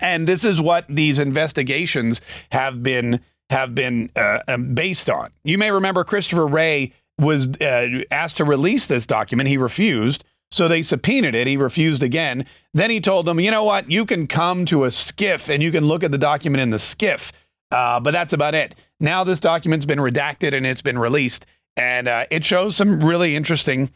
and 0.00 0.26
this 0.26 0.44
is 0.44 0.60
what 0.60 0.84
these 0.88 1.18
investigations 1.18 2.20
have 2.52 2.82
been 2.82 3.20
have 3.50 3.74
been 3.74 4.10
uh, 4.14 4.40
um, 4.46 4.74
based 4.74 5.08
on. 5.08 5.30
You 5.42 5.56
may 5.56 5.70
remember 5.70 6.04
Christopher 6.04 6.46
Wray 6.46 6.92
was 7.18 7.48
uh, 7.60 8.02
asked 8.10 8.36
to 8.36 8.44
release 8.44 8.86
this 8.86 9.06
document. 9.06 9.48
He 9.48 9.56
refused. 9.56 10.24
So 10.50 10.68
they 10.68 10.82
subpoenaed 10.82 11.34
it. 11.34 11.46
He 11.46 11.56
refused 11.56 12.02
again. 12.02 12.46
Then 12.72 12.90
he 12.90 13.00
told 13.00 13.26
them, 13.26 13.40
you 13.40 13.50
know 13.50 13.64
what? 13.64 13.90
You 13.90 14.06
can 14.06 14.26
come 14.26 14.64
to 14.66 14.84
a 14.84 14.88
SCIF 14.88 15.52
and 15.52 15.62
you 15.62 15.70
can 15.70 15.84
look 15.84 16.02
at 16.02 16.10
the 16.10 16.18
document 16.18 16.62
in 16.62 16.70
the 16.70 16.78
SCIF. 16.78 17.32
Uh, 17.70 18.00
but 18.00 18.12
that's 18.12 18.32
about 18.32 18.54
it. 18.54 18.74
Now 18.98 19.24
this 19.24 19.40
document's 19.40 19.86
been 19.86 19.98
redacted 19.98 20.54
and 20.54 20.66
it's 20.66 20.82
been 20.82 20.98
released. 20.98 21.44
And 21.76 22.08
uh, 22.08 22.26
it 22.30 22.44
shows 22.44 22.76
some 22.76 23.00
really 23.00 23.36
interesting 23.36 23.90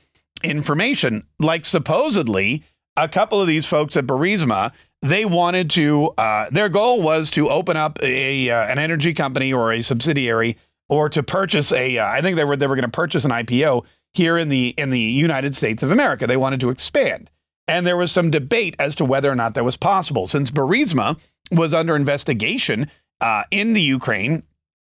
information. 0.44 1.26
Like 1.38 1.64
supposedly, 1.64 2.64
a 2.96 3.08
couple 3.08 3.40
of 3.40 3.46
these 3.46 3.66
folks 3.66 3.96
at 3.96 4.06
Burisma 4.06 4.72
they 5.02 5.24
wanted 5.24 5.68
to 5.70 6.06
uh, 6.16 6.48
their 6.50 6.68
goal 6.68 7.02
was 7.02 7.28
to 7.30 7.50
open 7.50 7.76
up 7.76 8.02
a 8.02 8.48
uh, 8.48 8.66
an 8.66 8.78
energy 8.78 9.12
company 9.12 9.52
or 9.52 9.72
a 9.72 9.82
subsidiary 9.82 10.56
or 10.88 11.08
to 11.08 11.22
purchase 11.22 11.72
a 11.72 11.98
uh, 11.98 12.06
I 12.06 12.22
think 12.22 12.36
they 12.36 12.44
were 12.44 12.56
they 12.56 12.66
were 12.66 12.76
going 12.76 12.84
to 12.84 12.90
purchase 12.90 13.24
an 13.24 13.32
IPO 13.32 13.84
here 14.14 14.38
in 14.38 14.48
the 14.48 14.68
in 14.78 14.90
the 14.90 15.00
United 15.00 15.54
States 15.54 15.82
of 15.82 15.90
America. 15.90 16.26
They 16.26 16.36
wanted 16.36 16.60
to 16.60 16.70
expand. 16.70 17.30
And 17.68 17.86
there 17.86 17.96
was 17.96 18.10
some 18.10 18.30
debate 18.30 18.74
as 18.78 18.94
to 18.96 19.04
whether 19.04 19.30
or 19.30 19.36
not 19.36 19.54
that 19.54 19.64
was 19.64 19.76
possible 19.76 20.26
since 20.26 20.50
Burisma 20.50 21.18
was 21.52 21.72
under 21.72 21.94
investigation 21.94 22.90
uh, 23.20 23.44
in 23.52 23.72
the 23.72 23.80
Ukraine 23.80 24.42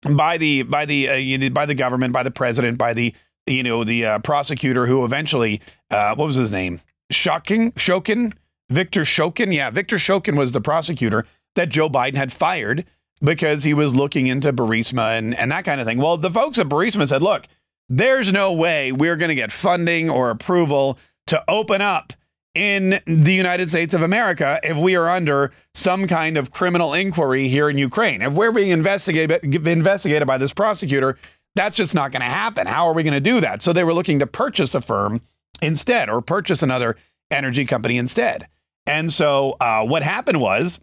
by 0.07 0.37
the 0.37 0.63
by 0.63 0.85
the 0.85 1.09
uh, 1.09 1.49
by 1.49 1.65
the 1.65 1.75
government, 1.75 2.13
by 2.13 2.23
the 2.23 2.31
president, 2.31 2.77
by 2.77 2.93
the 2.93 3.13
you 3.45 3.63
know 3.63 3.83
the 3.83 4.05
uh, 4.05 4.19
prosecutor 4.19 4.87
who 4.87 5.05
eventually 5.05 5.61
what 5.89 6.17
was 6.17 6.35
his 6.35 6.51
name? 6.51 6.81
Shocking 7.11 7.71
Shokin 7.73 8.33
Victor 8.69 9.01
Shokin. 9.01 9.53
Yeah, 9.53 9.69
Victor 9.69 9.97
Shokin 9.97 10.37
was 10.37 10.51
the 10.51 10.61
prosecutor 10.61 11.25
that 11.55 11.69
Joe 11.69 11.89
Biden 11.89 12.15
had 12.15 12.31
fired 12.31 12.85
because 13.21 13.63
he 13.63 13.73
was 13.73 13.95
looking 13.95 14.27
into 14.27 14.53
Burisma 14.53 15.17
and, 15.17 15.35
and 15.35 15.51
that 15.51 15.65
kind 15.65 15.81
of 15.81 15.87
thing. 15.87 15.97
Well, 15.97 16.17
the 16.17 16.31
folks 16.31 16.57
at 16.59 16.69
Burisma 16.69 17.07
said, 17.07 17.21
look, 17.21 17.47
there's 17.89 18.31
no 18.31 18.53
way 18.53 18.91
we're 18.91 19.15
going 19.15 19.29
to 19.29 19.35
get 19.35 19.51
funding 19.51 20.09
or 20.09 20.29
approval 20.29 20.97
to 21.27 21.43
open 21.47 21.81
up 21.81 22.13
in 22.55 23.01
the 23.05 23.33
United 23.33 23.69
States 23.69 23.93
of 23.93 24.01
America 24.01 24.59
if 24.63 24.77
we 24.77 24.95
are 24.95 25.09
under 25.09 25.51
some 25.73 26.07
kind 26.07 26.37
of 26.37 26.51
criminal 26.51 26.93
inquiry 26.93 27.47
here 27.47 27.69
in 27.69 27.77
Ukraine. 27.77 28.21
If 28.21 28.33
we're 28.33 28.51
being 28.51 28.69
investigated 28.69 29.43
investigated 29.43 30.27
by 30.27 30.37
this 30.37 30.53
prosecutor, 30.53 31.17
that's 31.55 31.77
just 31.77 31.95
not 31.95 32.11
going 32.11 32.21
to 32.21 32.25
happen. 32.25 32.67
How 32.67 32.87
are 32.87 32.93
we 32.93 33.03
going 33.03 33.13
to 33.13 33.19
do 33.19 33.39
that? 33.41 33.61
So 33.61 33.73
they 33.73 33.83
were 33.83 33.93
looking 33.93 34.19
to 34.19 34.27
purchase 34.27 34.73
a 34.75 34.81
firm 34.81 35.21
instead 35.61 36.09
or 36.09 36.21
purchase 36.21 36.63
another 36.63 36.95
energy 37.31 37.65
company 37.65 37.97
instead. 37.97 38.47
And 38.89 39.13
so 39.13 39.55
uh, 39.61 39.85
what 39.85 40.01
happened 40.01 40.41
was 40.41 40.79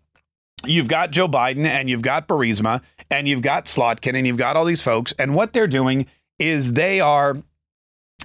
you've 0.65 0.87
got 0.87 1.11
Joe 1.11 1.27
Biden 1.27 1.67
and 1.67 1.91
you've 1.91 2.03
got 2.03 2.29
Burisma 2.29 2.81
and 3.11 3.27
you've 3.27 3.43
got 3.43 3.67
Slotkin 3.67 4.15
and 4.15 4.25
you've 4.25 4.37
got 4.37 4.57
all 4.57 4.65
these 4.65 4.81
folks. 4.81 5.13
And 5.19 5.35
what 5.35 5.53
they're 5.53 5.67
doing 5.67 6.07
is 6.39 6.75
they 6.75 7.01
are 7.01 7.37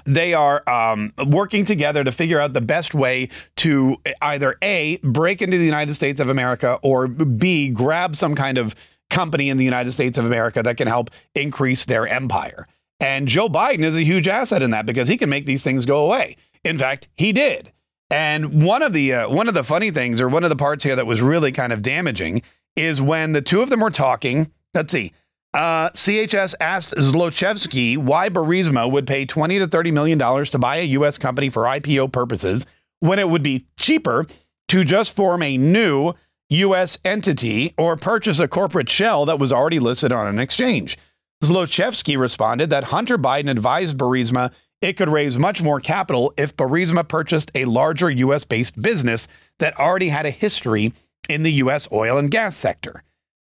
they 0.05 0.33
are 0.33 0.67
um, 0.69 1.13
working 1.27 1.65
together 1.65 2.03
to 2.03 2.11
figure 2.11 2.39
out 2.39 2.53
the 2.53 2.61
best 2.61 2.93
way 2.93 3.29
to 3.57 3.97
either 4.21 4.55
a 4.61 4.97
break 4.97 5.41
into 5.41 5.57
the 5.57 5.65
United 5.65 5.95
States 5.95 6.19
of 6.19 6.29
America 6.29 6.79
or 6.83 7.07
b 7.07 7.69
grab 7.69 8.15
some 8.15 8.35
kind 8.35 8.59
of 8.59 8.75
company 9.09 9.49
in 9.49 9.57
the 9.57 9.65
United 9.65 9.91
States 9.91 10.17
of 10.17 10.25
America 10.25 10.61
that 10.63 10.77
can 10.77 10.87
help 10.87 11.09
increase 11.33 11.85
their 11.85 12.07
empire. 12.07 12.67
And 12.99 13.27
Joe 13.27 13.49
Biden 13.49 13.83
is 13.83 13.95
a 13.95 14.03
huge 14.03 14.27
asset 14.27 14.61
in 14.61 14.69
that 14.71 14.85
because 14.85 15.07
he 15.07 15.17
can 15.17 15.29
make 15.29 15.47
these 15.47 15.63
things 15.63 15.87
go 15.87 16.05
away. 16.05 16.35
In 16.63 16.77
fact, 16.77 17.07
he 17.15 17.31
did. 17.31 17.71
And 18.11 18.61
one 18.63 18.83
of 18.83 18.91
the 18.93 19.13
uh, 19.13 19.29
one 19.29 19.47
of 19.47 19.53
the 19.53 19.63
funny 19.63 19.89
things, 19.89 20.19
or 20.19 20.27
one 20.27 20.43
of 20.43 20.49
the 20.49 20.55
parts 20.55 20.83
here 20.83 20.95
that 20.95 21.07
was 21.07 21.21
really 21.21 21.51
kind 21.51 21.71
of 21.71 21.81
damaging, 21.81 22.41
is 22.75 23.01
when 23.01 23.31
the 23.31 23.41
two 23.41 23.61
of 23.61 23.69
them 23.69 23.79
were 23.79 23.89
talking. 23.89 24.51
Let's 24.73 24.91
see. 24.91 25.13
Uh, 25.53 25.89
CHS 25.89 26.55
asked 26.61 26.93
Zlochevsky 26.95 27.97
why 27.97 28.29
Burisma 28.29 28.89
would 28.89 29.05
pay 29.05 29.25
20 29.25 29.59
to 29.59 29.67
30 29.67 29.91
million 29.91 30.17
dollars 30.17 30.49
to 30.51 30.59
buy 30.59 30.77
a 30.77 30.83
U.S. 30.83 31.17
company 31.17 31.49
for 31.49 31.63
IPO 31.63 32.11
purposes 32.11 32.65
when 32.99 33.19
it 33.19 33.29
would 33.29 33.43
be 33.43 33.65
cheaper 33.79 34.27
to 34.69 34.83
just 34.83 35.13
form 35.13 35.43
a 35.43 35.57
new 35.57 36.13
U.S. 36.49 36.97
entity 37.03 37.73
or 37.77 37.95
purchase 37.95 38.39
a 38.39 38.47
corporate 38.47 38.89
shell 38.89 39.25
that 39.25 39.39
was 39.39 39.51
already 39.51 39.79
listed 39.79 40.11
on 40.11 40.27
an 40.27 40.39
exchange. 40.39 40.97
Zlochevsky 41.43 42.17
responded 42.17 42.69
that 42.69 42.85
Hunter 42.85 43.17
Biden 43.17 43.49
advised 43.49 43.97
Burisma 43.97 44.53
it 44.81 44.97
could 44.97 45.09
raise 45.09 45.37
much 45.37 45.61
more 45.61 45.79
capital 45.79 46.33
if 46.37 46.55
Burisma 46.55 47.07
purchased 47.07 47.51
a 47.55 47.65
larger 47.65 48.09
U.S. 48.09 48.43
based 48.43 48.81
business 48.81 49.27
that 49.59 49.79
already 49.79 50.09
had 50.09 50.25
a 50.25 50.31
history 50.31 50.93
in 51.29 51.43
the 51.43 51.53
U.S. 51.53 51.87
oil 51.91 52.17
and 52.17 52.29
gas 52.29 52.57
sector. 52.57 53.03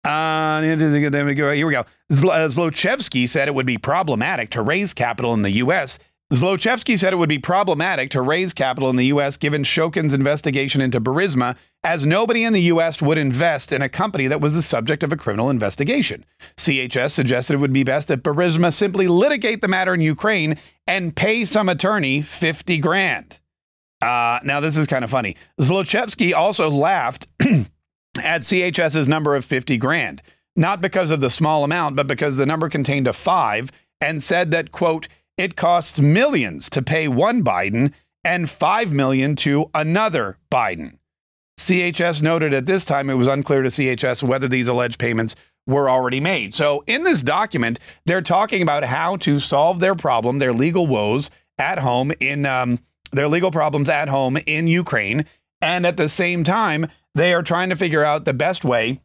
Uh, 0.04 0.62
here 0.62 1.28
we 1.28 1.36
go. 1.36 1.86
Zlochevsky 2.12 3.28
said 3.28 3.48
it 3.48 3.54
would 3.54 3.66
be 3.66 3.78
problematic 3.78 4.50
to 4.52 4.62
raise 4.62 4.94
capital 4.94 5.34
in 5.34 5.44
the 5.44 5.52
U.S. 5.52 6.00
Zlochevsky 6.32 6.96
said 6.96 7.12
it 7.12 7.16
would 7.16 7.30
be 7.30 7.40
problematic 7.40 8.12
to 8.12 8.22
raise 8.22 8.54
capital 8.54 8.92
in 8.92 8.98
the 8.98 9.08
U.S. 9.08 9.36
given 9.36 9.64
Shokin's 9.64 10.14
investigation 10.14 10.80
into 10.80 11.02
Burisma, 11.02 11.58
as 11.84 12.06
nobody 12.06 12.44
in 12.44 12.54
the 12.54 12.62
U.S. 12.64 13.02
would 13.02 13.18
invest 13.18 13.72
in 13.72 13.82
a 13.82 13.90
company 13.90 14.28
that 14.28 14.40
was 14.40 14.54
the 14.54 14.62
subject 14.62 15.02
of 15.02 15.12
a 15.12 15.18
criminal 15.18 15.50
investigation. 15.50 16.24
CHS 16.56 17.12
suggested 17.12 17.56
it 17.56 17.58
would 17.58 17.74
be 17.74 17.84
best 17.84 18.12
if 18.12 18.20
Burisma 18.20 18.72
simply 18.72 19.08
litigate 19.08 19.62
the 19.62 19.68
matter 19.68 19.96
in 19.96 20.02
Ukraine 20.02 20.56
and 20.90 21.16
pay 21.16 21.46
some 21.46 21.70
attorney 21.70 22.20
50 22.22 22.80
grand. 22.80 23.40
Uh, 24.02 24.40
now, 24.44 24.60
this 24.60 24.76
is 24.76 24.88
kind 24.88 25.04
of 25.04 25.12
funny. 25.12 25.36
Zlochevsky 25.62 26.34
also 26.34 26.68
laughed 26.68 27.28
at 27.40 28.42
CHS's 28.42 29.08
number 29.08 29.36
of 29.36 29.46
50 29.46 29.78
grand, 29.78 30.24
not 30.56 30.82
because 30.82 31.12
of 31.12 31.22
the 31.22 31.30
small 31.30 31.64
amount, 31.64 31.96
but 31.96 32.08
because 32.08 32.38
the 32.38 32.46
number 32.46 32.70
contained 32.70 33.08
a 33.08 33.14
five, 33.14 33.72
and 34.02 34.24
said 34.24 34.50
that, 34.50 34.72
quote, 34.72 35.08
it 35.38 35.56
costs 35.56 36.02
millions 36.02 36.70
to 36.72 36.82
pay 36.82 37.08
one 37.08 37.44
Biden 37.44 37.94
and 38.24 38.50
5 38.50 38.92
million 38.92 39.36
to 39.38 39.70
another 39.76 40.38
Biden. 40.52 40.98
CHS 41.60 42.24
noted 42.24 42.54
at 42.54 42.66
this 42.66 42.84
time 42.84 43.10
it 43.10 43.16
was 43.16 43.28
unclear 43.28 43.62
to 43.62 43.70
CHS 43.70 44.24
whether 44.24 44.48
these 44.48 44.68
alleged 44.68 44.98
payments 44.98 45.36
were 45.70 45.90
already 45.90 46.20
made. 46.20 46.54
So 46.54 46.84
in 46.88 47.04
this 47.04 47.22
document, 47.22 47.80
they're 48.06 48.22
talking 48.22 48.62
about 48.62 48.84
how 48.84 49.18
to 49.18 49.40
solve 49.40 49.80
their 49.80 49.96
problem, 49.96 50.40
their 50.40 50.54
legal 50.54 50.88
woes 50.88 51.30
at 51.58 51.80
home 51.80 52.12
in 52.20 52.46
um, 52.46 52.80
their 53.12 53.28
legal 53.28 53.52
problems 53.52 53.90
at 53.90 54.10
home 54.10 54.38
in 54.38 54.68
Ukraine, 54.68 55.26
and 55.62 55.86
at 55.86 55.98
the 55.98 56.10
same 56.10 56.44
time, 56.44 56.88
they 57.16 57.34
are 57.34 57.44
trying 57.44 57.70
to 57.70 57.76
figure 57.76 58.04
out 58.04 58.26
the 58.26 58.34
best 58.34 58.64
way 58.66 59.00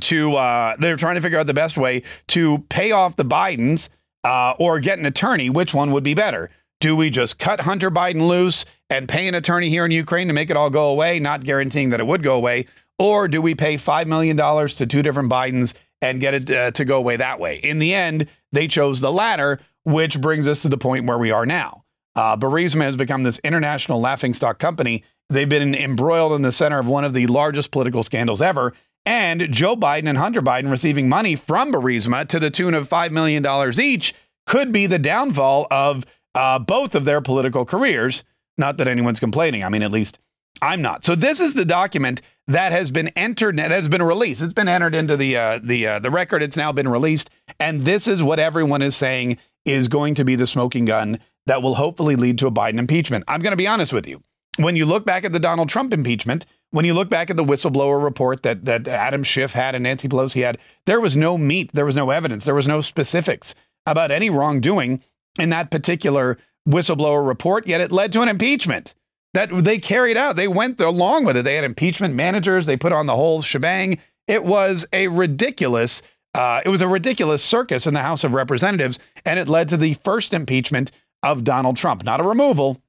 to 0.00 0.36
uh, 0.36 0.76
they're 0.78 0.96
trying 0.96 1.14
to 1.14 1.20
figure 1.20 1.38
out 1.38 1.46
the 1.46 1.54
best 1.54 1.76
way 1.76 2.02
to 2.28 2.58
pay 2.70 2.90
off 2.90 3.16
the 3.16 3.24
Bidens 3.24 3.88
uh, 4.24 4.54
or 4.58 4.80
get 4.80 4.98
an 4.98 5.06
attorney. 5.06 5.50
Which 5.50 5.74
one 5.74 5.90
would 5.92 6.04
be 6.04 6.14
better? 6.14 6.50
Do 6.80 6.96
we 6.96 7.10
just 7.10 7.38
cut 7.38 7.60
Hunter 7.60 7.90
Biden 7.90 8.26
loose 8.26 8.64
and 8.94 9.08
pay 9.08 9.26
an 9.26 9.34
attorney 9.34 9.68
here 9.68 9.84
in 9.84 9.90
Ukraine 9.90 10.28
to 10.28 10.32
make 10.32 10.50
it 10.50 10.56
all 10.56 10.70
go 10.70 10.88
away, 10.88 11.18
not 11.18 11.42
guaranteeing 11.42 11.90
that 11.90 12.00
it 12.00 12.06
would 12.06 12.22
go 12.22 12.36
away? 12.36 12.66
Or 12.98 13.26
do 13.26 13.42
we 13.42 13.54
pay 13.54 13.74
$5 13.74 14.06
million 14.06 14.36
to 14.36 14.86
two 14.86 15.02
different 15.02 15.30
Bidens 15.30 15.74
and 16.00 16.20
get 16.20 16.34
it 16.34 16.50
uh, 16.50 16.70
to 16.70 16.84
go 16.84 16.98
away 16.98 17.16
that 17.16 17.40
way? 17.40 17.56
In 17.56 17.80
the 17.80 17.92
end, 17.92 18.28
they 18.52 18.68
chose 18.68 19.00
the 19.00 19.12
latter, 19.12 19.58
which 19.84 20.20
brings 20.20 20.46
us 20.46 20.62
to 20.62 20.68
the 20.68 20.78
point 20.78 21.06
where 21.06 21.18
we 21.18 21.32
are 21.32 21.44
now. 21.44 21.84
Uh, 22.14 22.36
Burisma 22.36 22.82
has 22.82 22.96
become 22.96 23.24
this 23.24 23.40
international 23.40 24.00
laughingstock 24.00 24.60
company. 24.60 25.02
They've 25.28 25.48
been 25.48 25.74
embroiled 25.74 26.32
in 26.32 26.42
the 26.42 26.52
center 26.52 26.78
of 26.78 26.86
one 26.86 27.04
of 27.04 27.14
the 27.14 27.26
largest 27.26 27.72
political 27.72 28.04
scandals 28.04 28.40
ever. 28.40 28.72
And 29.04 29.52
Joe 29.52 29.74
Biden 29.74 30.08
and 30.08 30.18
Hunter 30.18 30.40
Biden 30.40 30.70
receiving 30.70 31.08
money 31.08 31.34
from 31.34 31.72
Burisma 31.72 32.28
to 32.28 32.38
the 32.38 32.50
tune 32.50 32.74
of 32.74 32.88
$5 32.88 33.10
million 33.10 33.44
each 33.80 34.14
could 34.46 34.70
be 34.70 34.86
the 34.86 35.00
downfall 35.00 35.66
of 35.70 36.06
uh, 36.36 36.60
both 36.60 36.94
of 36.94 37.04
their 37.04 37.20
political 37.20 37.64
careers. 37.64 38.22
Not 38.56 38.76
that 38.78 38.88
anyone's 38.88 39.20
complaining. 39.20 39.64
I 39.64 39.68
mean, 39.68 39.82
at 39.82 39.92
least 39.92 40.18
I'm 40.62 40.80
not. 40.80 41.04
So 41.04 41.14
this 41.14 41.40
is 41.40 41.54
the 41.54 41.64
document 41.64 42.22
that 42.46 42.72
has 42.72 42.90
been 42.90 43.08
entered, 43.08 43.58
that 43.58 43.70
has 43.70 43.88
been 43.88 44.02
released. 44.02 44.42
It's 44.42 44.54
been 44.54 44.68
entered 44.68 44.94
into 44.94 45.16
the 45.16 45.36
uh, 45.36 45.60
the 45.62 45.86
uh, 45.86 45.98
the 45.98 46.10
record. 46.10 46.42
It's 46.42 46.56
now 46.56 46.72
been 46.72 46.88
released, 46.88 47.30
and 47.58 47.82
this 47.82 48.06
is 48.06 48.22
what 48.22 48.38
everyone 48.38 48.82
is 48.82 48.96
saying 48.96 49.38
is 49.64 49.88
going 49.88 50.14
to 50.14 50.24
be 50.24 50.36
the 50.36 50.46
smoking 50.46 50.84
gun 50.84 51.18
that 51.46 51.62
will 51.62 51.74
hopefully 51.74 52.16
lead 52.16 52.38
to 52.38 52.46
a 52.46 52.50
Biden 52.50 52.78
impeachment. 52.78 53.24
I'm 53.28 53.40
going 53.40 53.52
to 53.52 53.56
be 53.56 53.66
honest 53.66 53.92
with 53.92 54.06
you. 54.06 54.22
When 54.56 54.76
you 54.76 54.86
look 54.86 55.04
back 55.04 55.24
at 55.24 55.32
the 55.32 55.40
Donald 55.40 55.68
Trump 55.68 55.92
impeachment, 55.92 56.46
when 56.70 56.84
you 56.84 56.94
look 56.94 57.10
back 57.10 57.28
at 57.28 57.36
the 57.36 57.44
whistleblower 57.44 58.02
report 58.02 58.42
that 58.44 58.64
that 58.66 58.86
Adam 58.86 59.24
Schiff 59.24 59.52
had 59.52 59.74
and 59.74 59.82
Nancy 59.82 60.08
Pelosi 60.08 60.42
had, 60.44 60.58
there 60.86 61.00
was 61.00 61.16
no 61.16 61.36
meat, 61.36 61.72
there 61.72 61.86
was 61.86 61.96
no 61.96 62.10
evidence, 62.10 62.44
there 62.44 62.54
was 62.54 62.68
no 62.68 62.80
specifics 62.80 63.54
about 63.86 64.10
any 64.10 64.30
wrongdoing 64.30 65.02
in 65.38 65.50
that 65.50 65.70
particular 65.70 66.38
whistleblower 66.68 67.26
report, 67.26 67.66
yet 67.66 67.80
it 67.80 67.92
led 67.92 68.12
to 68.12 68.22
an 68.22 68.28
impeachment 68.28 68.94
that 69.34 69.50
they 69.64 69.78
carried 69.78 70.16
out. 70.16 70.36
They 70.36 70.48
went 70.48 70.80
along 70.80 71.24
with 71.24 71.36
it. 71.36 71.42
They 71.42 71.56
had 71.56 71.64
impeachment 71.64 72.14
managers, 72.14 72.66
they 72.66 72.76
put 72.76 72.92
on 72.92 73.06
the 73.06 73.16
whole 73.16 73.42
shebang. 73.42 73.98
It 74.26 74.44
was 74.44 74.86
a 74.92 75.08
ridiculous 75.08 76.02
uh, 76.34 76.60
it 76.64 76.68
was 76.68 76.82
a 76.82 76.88
ridiculous 76.88 77.44
circus 77.44 77.86
in 77.86 77.94
the 77.94 78.02
House 78.02 78.24
of 78.24 78.34
Representatives, 78.34 78.98
and 79.24 79.38
it 79.38 79.48
led 79.48 79.68
to 79.68 79.76
the 79.76 79.94
first 79.94 80.32
impeachment 80.34 80.90
of 81.22 81.44
Donald 81.44 81.76
Trump. 81.76 82.04
Not 82.04 82.20
a 82.20 82.24
removal, 82.24 82.82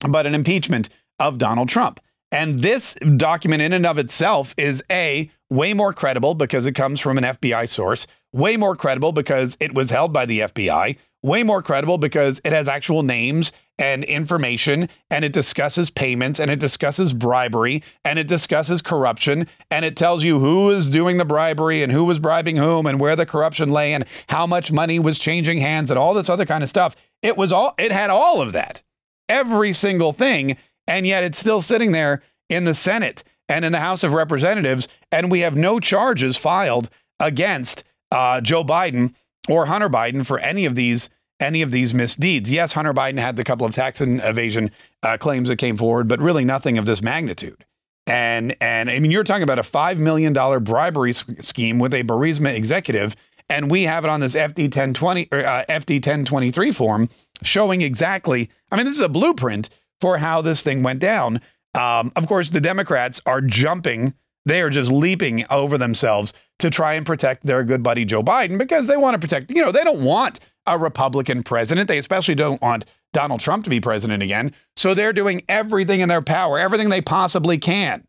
but 0.00 0.26
an 0.26 0.34
impeachment 0.34 0.90
of 1.18 1.38
Donald 1.38 1.68
Trump. 1.68 2.00
And 2.30 2.60
this 2.60 2.94
document, 2.94 3.62
in 3.62 3.72
and 3.72 3.86
of 3.86 3.98
itself, 3.98 4.54
is 4.56 4.84
A, 4.90 5.30
way 5.48 5.72
more 5.72 5.92
credible 5.92 6.34
because 6.34 6.66
it 6.66 6.74
comes 6.74 7.00
from 7.00 7.18
an 7.18 7.24
FBI 7.24 7.68
source, 7.68 8.06
way 8.32 8.56
more 8.56 8.76
credible 8.76 9.12
because 9.12 9.56
it 9.60 9.74
was 9.74 9.90
held 9.90 10.12
by 10.12 10.26
the 10.26 10.40
FBI, 10.40 10.96
way 11.22 11.42
more 11.42 11.62
credible 11.62 11.98
because 11.98 12.40
it 12.44 12.52
has 12.52 12.68
actual 12.68 13.02
names 13.02 13.52
and 13.78 14.04
information 14.04 14.88
and 15.10 15.24
it 15.24 15.32
discusses 15.32 15.90
payments 15.90 16.38
and 16.38 16.50
it 16.50 16.60
discusses 16.60 17.12
bribery 17.12 17.82
and 18.04 18.18
it 18.18 18.28
discusses 18.28 18.82
corruption 18.82 19.46
and 19.70 19.84
it 19.84 19.96
tells 19.96 20.22
you 20.22 20.38
who 20.38 20.70
is 20.70 20.90
doing 20.90 21.16
the 21.16 21.24
bribery 21.24 21.82
and 21.82 21.90
who 21.90 22.04
was 22.04 22.18
bribing 22.18 22.56
whom 22.56 22.86
and 22.86 23.00
where 23.00 23.16
the 23.16 23.24
corruption 23.24 23.70
lay 23.70 23.94
and 23.94 24.04
how 24.28 24.46
much 24.46 24.70
money 24.70 24.98
was 24.98 25.18
changing 25.18 25.58
hands 25.58 25.90
and 25.90 25.98
all 25.98 26.12
this 26.12 26.28
other 26.28 26.44
kind 26.44 26.62
of 26.62 26.68
stuff. 26.68 26.94
It 27.22 27.36
was 27.36 27.52
all 27.52 27.74
it 27.78 27.90
had 27.90 28.10
all 28.10 28.42
of 28.42 28.52
that. 28.52 28.82
Every 29.28 29.72
single 29.72 30.12
thing 30.12 30.56
and 30.86 31.06
yet 31.06 31.24
it's 31.24 31.38
still 31.38 31.62
sitting 31.62 31.92
there 31.92 32.22
in 32.50 32.64
the 32.64 32.74
Senate 32.74 33.24
and 33.48 33.64
in 33.64 33.72
the 33.72 33.80
House 33.80 34.02
of 34.02 34.12
Representatives 34.12 34.88
and 35.10 35.30
we 35.30 35.40
have 35.40 35.56
no 35.56 35.80
charges 35.80 36.36
filed 36.36 36.90
against 37.18 37.82
uh, 38.12 38.40
Joe 38.42 38.64
Biden 38.64 39.14
or 39.48 39.66
Hunter 39.66 39.88
Biden 39.88 40.26
for 40.26 40.38
any 40.38 40.64
of 40.64 40.74
these 40.74 41.08
any 41.40 41.62
of 41.62 41.70
these 41.70 41.94
misdeeds. 41.94 42.50
Yes, 42.50 42.72
Hunter 42.72 42.92
Biden 42.92 43.18
had 43.18 43.36
the 43.36 43.44
couple 43.44 43.66
of 43.66 43.72
tax 43.72 44.00
and 44.00 44.20
evasion 44.22 44.70
uh, 45.02 45.16
claims 45.16 45.48
that 45.48 45.56
came 45.56 45.76
forward, 45.76 46.06
but 46.06 46.20
really 46.20 46.44
nothing 46.44 46.76
of 46.76 46.84
this 46.86 47.02
magnitude. 47.02 47.64
And 48.06 48.56
and 48.60 48.90
I 48.90 48.98
mean, 48.98 49.10
you're 49.10 49.24
talking 49.24 49.42
about 49.42 49.58
a 49.58 49.62
five 49.62 49.98
million 49.98 50.32
dollar 50.32 50.60
bribery 50.60 51.12
scheme 51.12 51.78
with 51.78 51.94
a 51.94 52.02
Burisma 52.02 52.54
executive, 52.54 53.14
and 53.48 53.70
we 53.70 53.84
have 53.84 54.04
it 54.04 54.10
on 54.10 54.20
this 54.20 54.34
FD 54.34 54.64
1020 54.64 55.28
or 55.32 55.38
uh, 55.38 55.64
FD 55.68 55.96
1023 55.96 56.72
form 56.72 57.08
showing 57.42 57.82
exactly. 57.82 58.50
I 58.70 58.76
mean, 58.76 58.86
this 58.86 58.96
is 58.96 59.02
a 59.02 59.08
blueprint 59.08 59.70
for 60.00 60.18
how 60.18 60.40
this 60.40 60.62
thing 60.62 60.82
went 60.82 61.00
down. 61.00 61.40
Um, 61.74 62.10
of 62.16 62.26
course, 62.26 62.50
the 62.50 62.60
Democrats 62.60 63.20
are 63.26 63.40
jumping; 63.40 64.14
they 64.46 64.62
are 64.62 64.70
just 64.70 64.90
leaping 64.90 65.44
over 65.50 65.76
themselves 65.78 66.32
to 66.58 66.70
try 66.70 66.94
and 66.94 67.06
protect 67.06 67.46
their 67.46 67.64
good 67.64 67.82
buddy 67.82 68.04
Joe 68.04 68.22
Biden 68.22 68.58
because 68.58 68.86
they 68.86 68.96
want 68.96 69.14
to 69.14 69.18
protect, 69.18 69.50
you 69.50 69.62
know, 69.62 69.72
they 69.72 69.84
don't 69.84 70.02
want 70.02 70.40
a 70.66 70.78
Republican 70.78 71.42
president. 71.42 71.88
They 71.88 71.98
especially 71.98 72.34
don't 72.34 72.60
want 72.60 72.84
Donald 73.12 73.40
Trump 73.40 73.64
to 73.64 73.70
be 73.70 73.80
president 73.80 74.22
again. 74.22 74.52
So 74.76 74.94
they're 74.94 75.12
doing 75.12 75.42
everything 75.48 76.00
in 76.00 76.08
their 76.08 76.22
power, 76.22 76.58
everything 76.58 76.90
they 76.90 77.00
possibly 77.00 77.58
can 77.58 78.06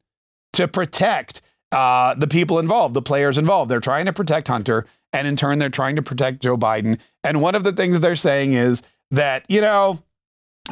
to 0.53 0.67
protect 0.67 1.41
uh, 1.71 2.15
the 2.15 2.27
people 2.27 2.59
involved, 2.59 2.93
the 2.93 3.01
players 3.01 3.37
involved. 3.37 3.71
They're 3.71 3.79
trying 3.79 4.05
to 4.05 4.13
protect 4.13 4.49
Hunter, 4.49 4.85
and 5.13 5.27
in 5.27 5.35
turn, 5.35 5.59
they're 5.59 5.69
trying 5.69 5.95
to 5.95 6.01
protect 6.01 6.41
Joe 6.41 6.57
Biden. 6.57 6.99
And 7.23 7.41
one 7.41 7.55
of 7.55 7.63
the 7.63 7.71
things 7.71 7.99
they're 7.99 8.15
saying 8.15 8.53
is 8.53 8.83
that, 9.11 9.45
you 9.47 9.61
know, 9.61 10.03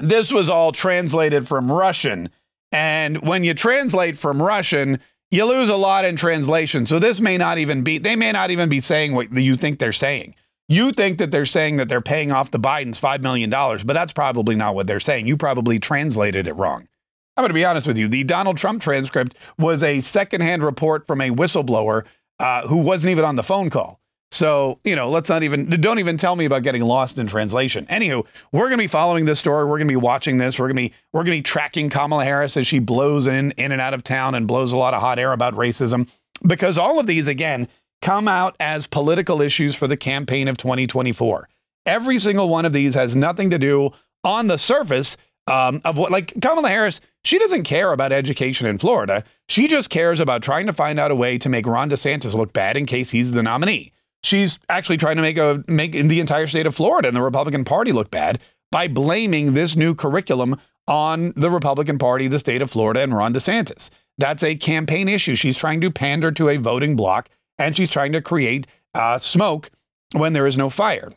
this 0.02 0.32
was 0.32 0.50
all 0.50 0.72
translated 0.72 1.48
from 1.48 1.72
Russian. 1.72 2.30
And 2.72 3.22
when 3.28 3.44
you 3.44 3.54
translate 3.54 4.18
from 4.18 4.42
Russian, 4.42 5.00
you 5.32 5.46
lose 5.46 5.70
a 5.70 5.76
lot 5.76 6.06
in 6.06 6.16
translation. 6.16 6.86
So 6.86 7.00
this 7.00 7.20
may 7.20 7.38
not 7.38 7.58
even 7.58 7.84
be, 7.84 7.98
they 7.98 8.16
may 8.16 8.32
not 8.32 8.52
even 8.52 8.70
be 8.70 8.82
saying 8.82 9.14
what 9.14 9.32
you 9.32 9.56
think 9.56 9.80
they're 9.80 9.92
saying. 9.94 10.36
You 10.68 10.92
think 10.92 11.18
that 11.18 11.32
they're 11.32 11.46
saying 11.46 11.78
that 11.78 11.90
they're 11.90 12.02
paying 12.02 12.32
off 12.32 12.52
the 12.52 12.60
Bidens 12.60 13.00
$5 13.00 13.22
million, 13.22 13.50
but 13.50 13.94
that's 13.94 14.14
probably 14.14 14.56
not 14.56 14.76
what 14.76 14.88
they're 14.88 15.00
saying. 15.00 15.26
You 15.28 15.36
probably 15.36 15.80
translated 15.80 16.48
it 16.48 16.54
wrong. 16.54 16.88
I'm 17.36 17.42
going 17.42 17.50
to 17.50 17.54
be 17.54 17.66
honest 17.66 17.88
with 17.88 17.98
you. 17.98 18.08
The 18.08 18.24
Donald 18.24 18.58
Trump 18.58 18.82
transcript 18.82 19.36
was 19.58 19.82
a 19.82 20.02
secondhand 20.02 20.62
report 20.62 21.08
from 21.08 21.22
a 21.22 21.32
whistleblower 21.32 22.06
uh, 22.40 22.68
who 22.68 22.78
wasn't 22.78 23.12
even 23.12 23.26
on 23.26 23.36
the 23.36 23.44
phone 23.44 23.70
call. 23.70 23.99
So, 24.32 24.80
you 24.84 24.96
know, 24.96 25.10
let's 25.10 25.30
not 25.30 25.42
even, 25.42 25.66
don't 25.68 25.98
even 25.98 26.18
tell 26.18 26.36
me 26.36 26.46
about 26.46 26.62
getting 26.62 26.84
lost 26.84 27.18
in 27.18 27.26
translation. 27.26 27.88
Anywho, 27.88 28.28
we're 28.52 28.68
going 28.68 28.74
to 28.74 28.78
be 28.78 28.88
following 28.88 29.26
this 29.26 29.40
story. 29.40 29.66
We're 29.66 29.78
going 29.80 29.88
to 29.88 29.92
be 29.92 29.96
watching 29.96 30.38
this. 30.38 30.60
We're 30.60 30.68
going 30.68 30.76
to 30.76 30.90
be, 30.90 30.94
we're 31.12 31.24
going 31.24 31.38
to 31.38 31.40
be 31.40 31.42
tracking 31.42 31.90
Kamala 31.90 32.24
Harris 32.24 32.56
as 32.56 32.68
she 32.68 32.78
blows 32.78 33.26
in, 33.26 33.52
in 33.52 33.72
and 33.72 33.82
out 33.82 33.96
of 33.96 34.04
town 34.04 34.36
and 34.36 34.48
blows 34.48 34.72
a 34.72 34.78
lot 34.78 34.94
of 34.94 35.02
hot 35.02 35.18
air 35.18 35.32
about 35.32 35.56
racism 35.56 36.08
because 36.46 36.78
all 36.78 37.00
of 37.00 37.08
these, 37.08 37.28
again, 37.28 37.68
come 38.02 38.28
out 38.28 38.56
as 38.60 38.88
political 38.88 39.42
issues 39.42 39.76
for 39.76 39.88
the 39.88 39.98
campaign 39.98 40.48
of 40.48 40.58
2024. 40.58 41.50
Every 41.86 42.20
single 42.20 42.50
one 42.50 42.66
of 42.66 42.74
these 42.74 42.94
has 42.94 43.16
nothing 43.16 43.50
to 43.50 43.58
do 43.58 43.92
on 44.24 44.48
the 44.48 44.58
surface 44.58 45.18
um, 45.48 45.82
of 45.84 45.98
what, 45.98 46.12
like 46.12 46.40
Kamala 46.40 46.70
Harris, 46.70 47.02
she 47.24 47.40
doesn't 47.40 47.64
care 47.64 47.92
about 47.92 48.12
education 48.12 48.68
in 48.68 48.78
Florida. 48.78 49.24
She 49.48 49.68
just 49.68 49.90
cares 49.90 50.20
about 50.20 50.44
trying 50.44 50.68
to 50.68 50.74
find 50.74 51.00
out 51.00 51.12
a 51.12 51.16
way 51.16 51.38
to 51.40 51.50
make 51.50 51.66
Ron 51.66 51.90
DeSantis 51.90 52.36
look 52.36 52.54
bad 52.54 52.78
in 52.78 52.86
case 52.86 53.10
he's 53.10 53.32
the 53.32 53.44
nominee. 53.44 53.92
She's 54.24 54.60
actually 54.68 54.98
trying 54.98 55.16
to 55.16 55.22
make 55.22 55.38
a 55.38 55.64
make 55.68 55.94
the 55.94 56.20
entire 56.20 56.48
state 56.48 56.66
of 56.66 56.76
Florida 56.76 57.08
and 57.08 57.16
the 57.16 57.22
Republican 57.22 57.64
Party 57.64 57.92
look 57.92 58.12
bad 58.12 58.40
by 58.72 58.88
blaming 58.88 59.54
this 59.54 59.76
new 59.76 59.96
curriculum 59.96 60.60
on 60.88 61.34
the 61.36 61.50
Republican 61.50 61.98
Party, 61.98 62.28
the 62.28 62.40
state 62.40 62.62
of 62.62 62.70
Florida, 62.70 63.02
and 63.02 63.16
Ron 63.16 63.34
DeSantis. 63.34 63.90
That's 64.18 64.44
a 64.44 64.56
campaign 64.56 65.08
issue. 65.08 65.36
She's 65.36 65.58
trying 65.58 65.82
to 65.82 65.92
pander 65.92 66.32
to 66.32 66.50
a 66.50 66.58
voting 66.58 66.96
bloc 66.96 67.30
and 67.58 67.76
she's 67.76 67.90
trying 67.90 68.12
to 68.12 68.22
create 68.22 68.68
uh, 68.94 69.18
smoke 69.18 69.70
when 70.14 70.34
there 70.34 70.48
is 70.48 70.58
no 70.58 70.70
fire. 70.70 71.12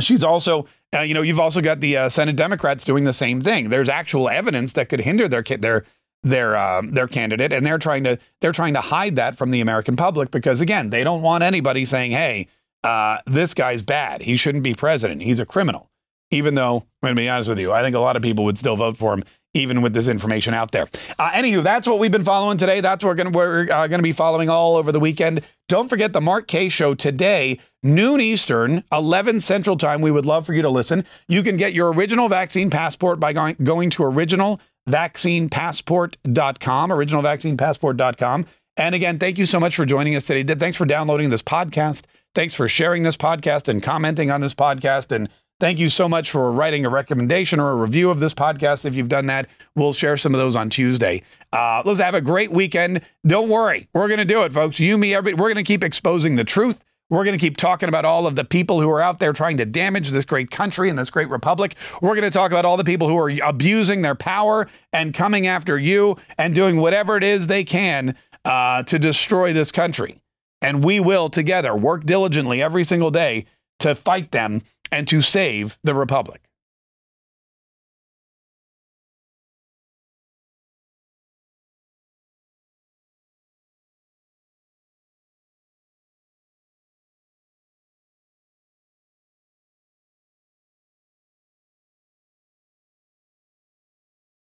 She's 0.00 0.24
also, 0.24 0.66
uh, 0.94 1.00
you 1.00 1.14
know, 1.14 1.22
you've 1.22 1.40
also 1.40 1.60
got 1.60 1.80
the 1.80 1.96
uh, 1.96 2.08
Senate 2.08 2.36
Democrats 2.36 2.84
doing 2.84 3.04
the 3.04 3.12
same 3.12 3.40
thing. 3.40 3.70
There's 3.70 3.88
actual 3.88 4.28
evidence 4.28 4.72
that 4.72 4.88
could 4.88 5.00
hinder 5.00 5.28
their 5.28 5.42
their 5.42 5.84
their 6.24 6.56
um, 6.56 6.92
their 6.92 7.06
candidate, 7.06 7.52
and 7.52 7.64
they're 7.64 7.78
trying 7.78 8.04
to 8.04 8.18
they're 8.40 8.52
trying 8.52 8.74
to 8.74 8.80
hide 8.80 9.16
that 9.16 9.36
from 9.36 9.50
the 9.50 9.60
American 9.60 9.94
public 9.94 10.30
because 10.30 10.60
again, 10.60 10.90
they 10.90 11.04
don't 11.04 11.22
want 11.22 11.44
anybody 11.44 11.84
saying, 11.84 12.12
"Hey, 12.12 12.48
uh, 12.82 13.18
this 13.26 13.54
guy's 13.54 13.82
bad. 13.82 14.22
He 14.22 14.36
shouldn't 14.36 14.64
be 14.64 14.74
president. 14.74 15.22
He's 15.22 15.38
a 15.38 15.46
criminal." 15.46 15.90
Even 16.30 16.54
though, 16.56 16.78
I'm 16.78 16.86
going 17.02 17.14
to 17.14 17.20
be 17.20 17.28
honest 17.28 17.48
with 17.48 17.60
you, 17.60 17.70
I 17.70 17.82
think 17.82 17.94
a 17.94 18.00
lot 18.00 18.16
of 18.16 18.22
people 18.22 18.44
would 18.44 18.58
still 18.58 18.74
vote 18.74 18.96
for 18.96 19.12
him 19.12 19.22
even 19.54 19.82
with 19.82 19.94
this 19.94 20.08
information 20.08 20.52
out 20.52 20.72
there. 20.72 20.86
Uh, 21.18 21.30
anywho, 21.30 21.62
that's 21.62 21.86
what 21.86 21.98
we've 21.98 22.10
been 22.10 22.24
following 22.24 22.58
today. 22.58 22.80
That's 22.80 23.02
what 23.02 23.10
we're 23.10 23.14
going 23.14 23.32
we're 23.32 23.68
uh, 23.70 23.86
to 23.86 24.02
be 24.02 24.12
following 24.12 24.50
all 24.50 24.76
over 24.76 24.92
the 24.92 25.00
weekend. 25.00 25.42
Don't 25.68 25.88
forget 25.88 26.12
the 26.12 26.20
Mark 26.20 26.48
Kaye 26.48 26.68
show 26.68 26.94
today, 26.94 27.58
noon 27.82 28.20
Eastern, 28.20 28.84
11 28.92 29.40
Central 29.40 29.76
Time. 29.76 30.02
We 30.02 30.10
would 30.10 30.26
love 30.26 30.44
for 30.44 30.52
you 30.52 30.62
to 30.62 30.68
listen. 30.68 31.04
You 31.28 31.42
can 31.42 31.56
get 31.56 31.72
your 31.72 31.92
original 31.92 32.28
vaccine 32.28 32.68
passport 32.68 33.20
by 33.20 33.32
going, 33.32 33.56
going 33.62 33.90
to 33.90 34.02
originalvaccinepassport.com, 34.88 36.90
originalvaccinepassport.com. 36.90 38.46
And 38.76 38.94
again, 38.94 39.18
thank 39.18 39.38
you 39.38 39.46
so 39.46 39.60
much 39.60 39.76
for 39.76 39.86
joining 39.86 40.16
us 40.16 40.26
today. 40.26 40.54
Thanks 40.54 40.76
for 40.76 40.84
downloading 40.84 41.30
this 41.30 41.42
podcast. 41.42 42.06
Thanks 42.34 42.54
for 42.54 42.68
sharing 42.68 43.04
this 43.04 43.16
podcast 43.16 43.68
and 43.68 43.82
commenting 43.82 44.30
on 44.30 44.40
this 44.40 44.54
podcast 44.54 45.12
and 45.12 45.28
Thank 45.60 45.78
you 45.78 45.88
so 45.88 46.08
much 46.08 46.32
for 46.32 46.50
writing 46.50 46.84
a 46.84 46.88
recommendation 46.88 47.60
or 47.60 47.70
a 47.70 47.74
review 47.76 48.10
of 48.10 48.18
this 48.18 48.34
podcast. 48.34 48.84
If 48.84 48.96
you've 48.96 49.08
done 49.08 49.26
that, 49.26 49.46
we'll 49.76 49.92
share 49.92 50.16
some 50.16 50.34
of 50.34 50.40
those 50.40 50.56
on 50.56 50.68
Tuesday. 50.68 51.22
Uh, 51.52 51.80
let's 51.84 52.00
have 52.00 52.14
a 52.14 52.20
great 52.20 52.50
weekend. 52.50 53.02
Don't 53.24 53.48
worry, 53.48 53.88
we're 53.94 54.08
going 54.08 54.18
to 54.18 54.24
do 54.24 54.42
it, 54.42 54.52
folks. 54.52 54.80
You, 54.80 54.98
me, 54.98 55.14
everybody. 55.14 55.40
We're 55.40 55.52
going 55.52 55.64
to 55.64 55.66
keep 55.66 55.84
exposing 55.84 56.34
the 56.34 56.44
truth. 56.44 56.84
We're 57.10 57.24
going 57.24 57.38
to 57.38 57.44
keep 57.44 57.56
talking 57.56 57.88
about 57.88 58.04
all 58.04 58.26
of 58.26 58.34
the 58.34 58.44
people 58.44 58.80
who 58.80 58.88
are 58.90 59.00
out 59.00 59.18
there 59.18 59.32
trying 59.32 59.58
to 59.58 59.66
damage 59.66 60.10
this 60.10 60.24
great 60.24 60.50
country 60.50 60.88
and 60.88 60.98
this 60.98 61.10
great 61.10 61.28
republic. 61.28 61.76
We're 62.00 62.14
going 62.14 62.22
to 62.22 62.30
talk 62.30 62.50
about 62.50 62.64
all 62.64 62.76
the 62.76 62.84
people 62.84 63.08
who 63.08 63.16
are 63.16 63.30
abusing 63.44 64.02
their 64.02 64.14
power 64.14 64.66
and 64.92 65.12
coming 65.12 65.46
after 65.46 65.78
you 65.78 66.16
and 66.38 66.54
doing 66.54 66.78
whatever 66.78 67.16
it 67.16 67.24
is 67.24 67.46
they 67.46 67.62
can 67.62 68.16
uh, 68.44 68.84
to 68.84 68.98
destroy 68.98 69.52
this 69.52 69.70
country. 69.70 70.20
And 70.62 70.82
we 70.82 70.98
will 70.98 71.28
together 71.28 71.76
work 71.76 72.04
diligently 72.04 72.62
every 72.62 72.84
single 72.84 73.10
day 73.10 73.44
to 73.80 73.94
fight 73.94 74.30
them 74.30 74.62
and 74.90 75.06
to 75.08 75.20
save 75.20 75.78
the 75.84 75.94
Republic. 75.94 76.43